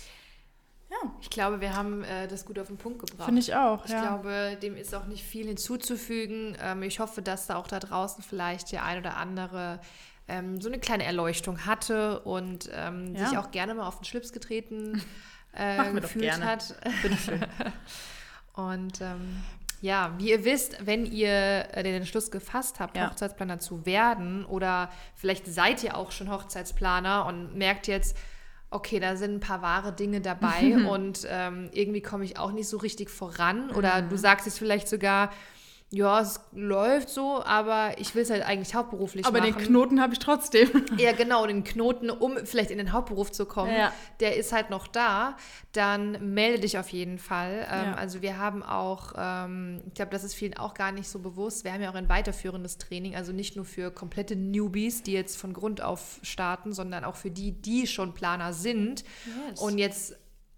Ja. 0.90 1.10
Ich 1.20 1.30
glaube, 1.30 1.60
wir 1.60 1.74
haben 1.74 2.04
äh, 2.04 2.28
das 2.28 2.44
gut 2.44 2.58
auf 2.58 2.68
den 2.68 2.76
Punkt 2.76 3.00
gebracht. 3.00 3.26
Finde 3.26 3.40
ich 3.40 3.54
auch. 3.54 3.84
Ich 3.84 3.90
ja. 3.90 4.00
glaube, 4.00 4.56
dem 4.62 4.76
ist 4.76 4.94
auch 4.94 5.06
nicht 5.06 5.24
viel 5.24 5.46
hinzuzufügen. 5.46 6.56
Ähm, 6.60 6.82
ich 6.82 7.00
hoffe, 7.00 7.22
dass 7.22 7.46
da 7.46 7.56
auch 7.56 7.66
da 7.66 7.80
draußen 7.80 8.22
vielleicht 8.22 8.72
der 8.72 8.84
ein 8.84 8.98
oder 8.98 9.16
andere 9.16 9.80
ähm, 10.28 10.60
so 10.60 10.68
eine 10.68 10.78
kleine 10.78 11.04
Erleuchtung 11.04 11.66
hatte 11.66 12.20
und 12.20 12.70
ähm, 12.72 13.14
ja. 13.14 13.28
sich 13.28 13.38
auch 13.38 13.50
gerne 13.50 13.74
mal 13.74 13.86
auf 13.86 13.98
den 13.98 14.04
Schlips 14.04 14.32
getreten 14.32 15.02
äh, 15.52 15.92
gefühlt 15.92 16.42
hat. 16.42 16.76
Bitte 17.02 17.16
schön. 17.16 17.46
und 18.54 19.00
ähm, 19.00 19.42
ja, 19.80 20.14
wie 20.16 20.30
ihr 20.30 20.44
wisst, 20.46 20.86
wenn 20.86 21.04
ihr 21.04 21.68
äh, 21.72 21.82
den 21.82 21.94
Entschluss 21.94 22.30
gefasst 22.30 22.80
habt, 22.80 22.96
ja. 22.96 23.10
Hochzeitsplaner 23.10 23.58
zu 23.58 23.84
werden 23.84 24.46
oder 24.46 24.90
vielleicht 25.14 25.46
seid 25.46 25.84
ihr 25.84 25.96
auch 25.96 26.10
schon 26.10 26.30
Hochzeitsplaner 26.30 27.26
und 27.26 27.54
merkt 27.54 27.86
jetzt, 27.86 28.16
okay, 28.70 29.00
da 29.00 29.16
sind 29.16 29.34
ein 29.34 29.40
paar 29.40 29.62
wahre 29.62 29.92
Dinge 29.92 30.20
dabei 30.20 30.76
und 30.88 31.26
ähm, 31.30 31.70
irgendwie 31.72 32.00
komme 32.00 32.24
ich 32.24 32.38
auch 32.38 32.52
nicht 32.52 32.68
so 32.68 32.76
richtig 32.76 33.10
voran 33.10 33.70
oder 33.70 34.02
mhm. 34.02 34.08
du 34.08 34.16
sagst 34.16 34.46
jetzt 34.46 34.58
vielleicht 34.58 34.88
sogar, 34.88 35.30
ja, 35.90 36.20
es 36.20 36.40
läuft 36.52 37.08
so, 37.08 37.42
aber 37.44 37.92
ich 37.98 38.14
will 38.14 38.22
es 38.22 38.30
halt 38.30 38.42
eigentlich 38.42 38.74
hauptberuflich 38.74 39.24
aber 39.26 39.38
machen. 39.38 39.52
Aber 39.52 39.60
den 39.60 39.68
Knoten 39.68 40.00
habe 40.00 40.12
ich 40.12 40.18
trotzdem. 40.18 40.68
Ja, 40.98 41.12
genau, 41.12 41.46
den 41.46 41.64
Knoten, 41.64 42.08
um 42.10 42.36
vielleicht 42.44 42.70
in 42.70 42.78
den 42.78 42.92
Hauptberuf 42.92 43.30
zu 43.32 43.46
kommen, 43.46 43.72
ja. 43.72 43.92
der 44.20 44.36
ist 44.36 44.52
halt 44.52 44.70
noch 44.70 44.86
da. 44.86 45.36
Dann 45.72 46.34
melde 46.34 46.60
dich 46.60 46.78
auf 46.78 46.88
jeden 46.88 47.18
Fall. 47.18 47.66
Ähm, 47.70 47.84
ja. 47.86 47.94
Also 47.94 48.22
wir 48.22 48.38
haben 48.38 48.62
auch, 48.62 49.12
ähm, 49.16 49.82
ich 49.86 49.94
glaube, 49.94 50.10
das 50.10 50.24
ist 50.24 50.34
vielen 50.34 50.56
auch 50.56 50.74
gar 50.74 50.92
nicht 50.92 51.08
so 51.08 51.18
bewusst, 51.18 51.64
wir 51.64 51.72
haben 51.72 51.82
ja 51.82 51.90
auch 51.90 51.94
ein 51.94 52.08
weiterführendes 52.08 52.78
Training, 52.78 53.14
also 53.14 53.32
nicht 53.32 53.56
nur 53.56 53.64
für 53.64 53.90
komplette 53.90 54.36
Newbies, 54.36 55.02
die 55.02 55.12
jetzt 55.12 55.36
von 55.36 55.52
Grund 55.52 55.80
auf 55.80 56.18
starten, 56.22 56.72
sondern 56.72 57.04
auch 57.04 57.16
für 57.16 57.30
die, 57.30 57.52
die 57.52 57.86
schon 57.86 58.14
Planer 58.14 58.52
sind 58.52 59.04
yes. 59.50 59.60
und 59.60 59.78
jetzt 59.78 60.16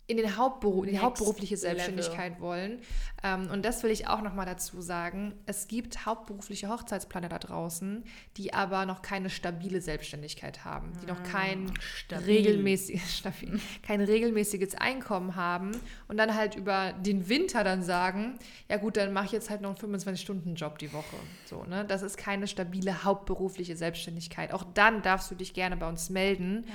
in 0.09 0.17
den 0.17 0.37
Hauptberuf, 0.37 0.85
in 0.85 0.93
die 0.93 0.99
hauptberufliche 1.01 1.57
Selbstständigkeit 1.57 2.35
Level. 2.35 2.43
wollen. 2.43 2.81
Ähm, 3.25 3.51
und 3.51 3.65
das 3.65 3.83
will 3.83 3.91
ich 3.91 4.07
auch 4.07 4.23
nochmal 4.23 4.47
dazu 4.47 4.81
sagen. 4.81 5.35
Es 5.47 5.67
gibt 5.67 6.07
hauptberufliche 6.07 6.69
Hochzeitsplaner 6.69 7.29
da 7.29 7.39
draußen, 7.39 8.05
die 8.37 8.55
aber 8.55 8.87
noch 8.87 9.03
keine 9.03 9.31
stabile 9.31 9.81
Selbstständigkeit 9.81 10.65
haben, 10.65 10.93
die 11.03 11.07
noch 11.07 11.23
kein, 11.25 11.73
ah, 12.13 12.19
regelmäßig, 12.19 13.03
stabil, 13.17 13.59
kein 13.83 14.01
regelmäßiges 14.01 14.77
Einkommen 14.77 15.35
haben 15.35 15.73
und 16.07 16.19
dann 16.19 16.35
halt 16.37 16.55
über 16.55 16.93
den 16.93 17.29
Winter 17.29 17.65
dann 17.65 17.83
sagen, 17.83 18.39
ja 18.69 18.77
gut, 18.77 18.97
dann 18.97 19.13
mache 19.13 19.27
ich 19.27 19.33
jetzt 19.33 19.51
halt 19.51 19.61
noch 19.61 19.77
einen 19.83 19.95
25-Stunden-Job 19.95 20.79
die 20.79 20.93
Woche. 20.93 21.17
So, 21.47 21.65
ne? 21.65 21.85
Das 21.85 22.03
ist 22.03 22.17
keine 22.17 22.47
stabile 22.47 23.03
hauptberufliche 23.03 23.77
Selbstständigkeit. 23.77 24.53
Auch 24.53 24.65
dann 24.75 25.03
darfst 25.03 25.31
du 25.33 25.35
dich 25.35 25.53
gerne 25.53 25.77
bei 25.77 25.89
uns 25.89 26.11
melden. 26.11 26.65
Ja 26.69 26.75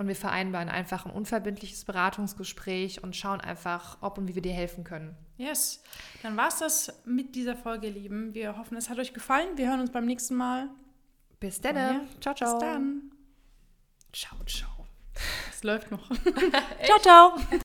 und 0.00 0.08
wir 0.08 0.16
vereinbaren 0.16 0.70
einfach 0.70 1.04
ein 1.04 1.12
unverbindliches 1.12 1.84
Beratungsgespräch 1.84 3.04
und 3.04 3.14
schauen 3.14 3.38
einfach, 3.42 3.98
ob 4.00 4.16
und 4.16 4.28
wie 4.28 4.34
wir 4.34 4.40
dir 4.40 4.54
helfen 4.54 4.82
können. 4.82 5.14
Yes. 5.36 5.82
Dann 6.22 6.38
war 6.38 6.48
es 6.48 6.58
das 6.58 7.02
mit 7.04 7.34
dieser 7.34 7.54
Folge, 7.54 7.90
Lieben. 7.90 8.32
Wir 8.32 8.56
hoffen, 8.56 8.78
es 8.78 8.88
hat 8.88 8.98
euch 8.98 9.12
gefallen. 9.12 9.48
Wir 9.56 9.68
hören 9.68 9.80
uns 9.80 9.90
beim 9.90 10.06
nächsten 10.06 10.36
Mal. 10.36 10.70
Bis 11.38 11.60
dann. 11.60 12.08
Ciao, 12.18 12.34
ciao. 12.34 12.58
Bis 12.58 12.66
dann. 12.66 13.12
Ciao, 14.10 14.38
ciao. 14.46 14.86
Es 15.50 15.62
läuft 15.64 15.90
noch. 15.90 16.10
ciao, 16.82 16.98
ciao. 16.98 17.60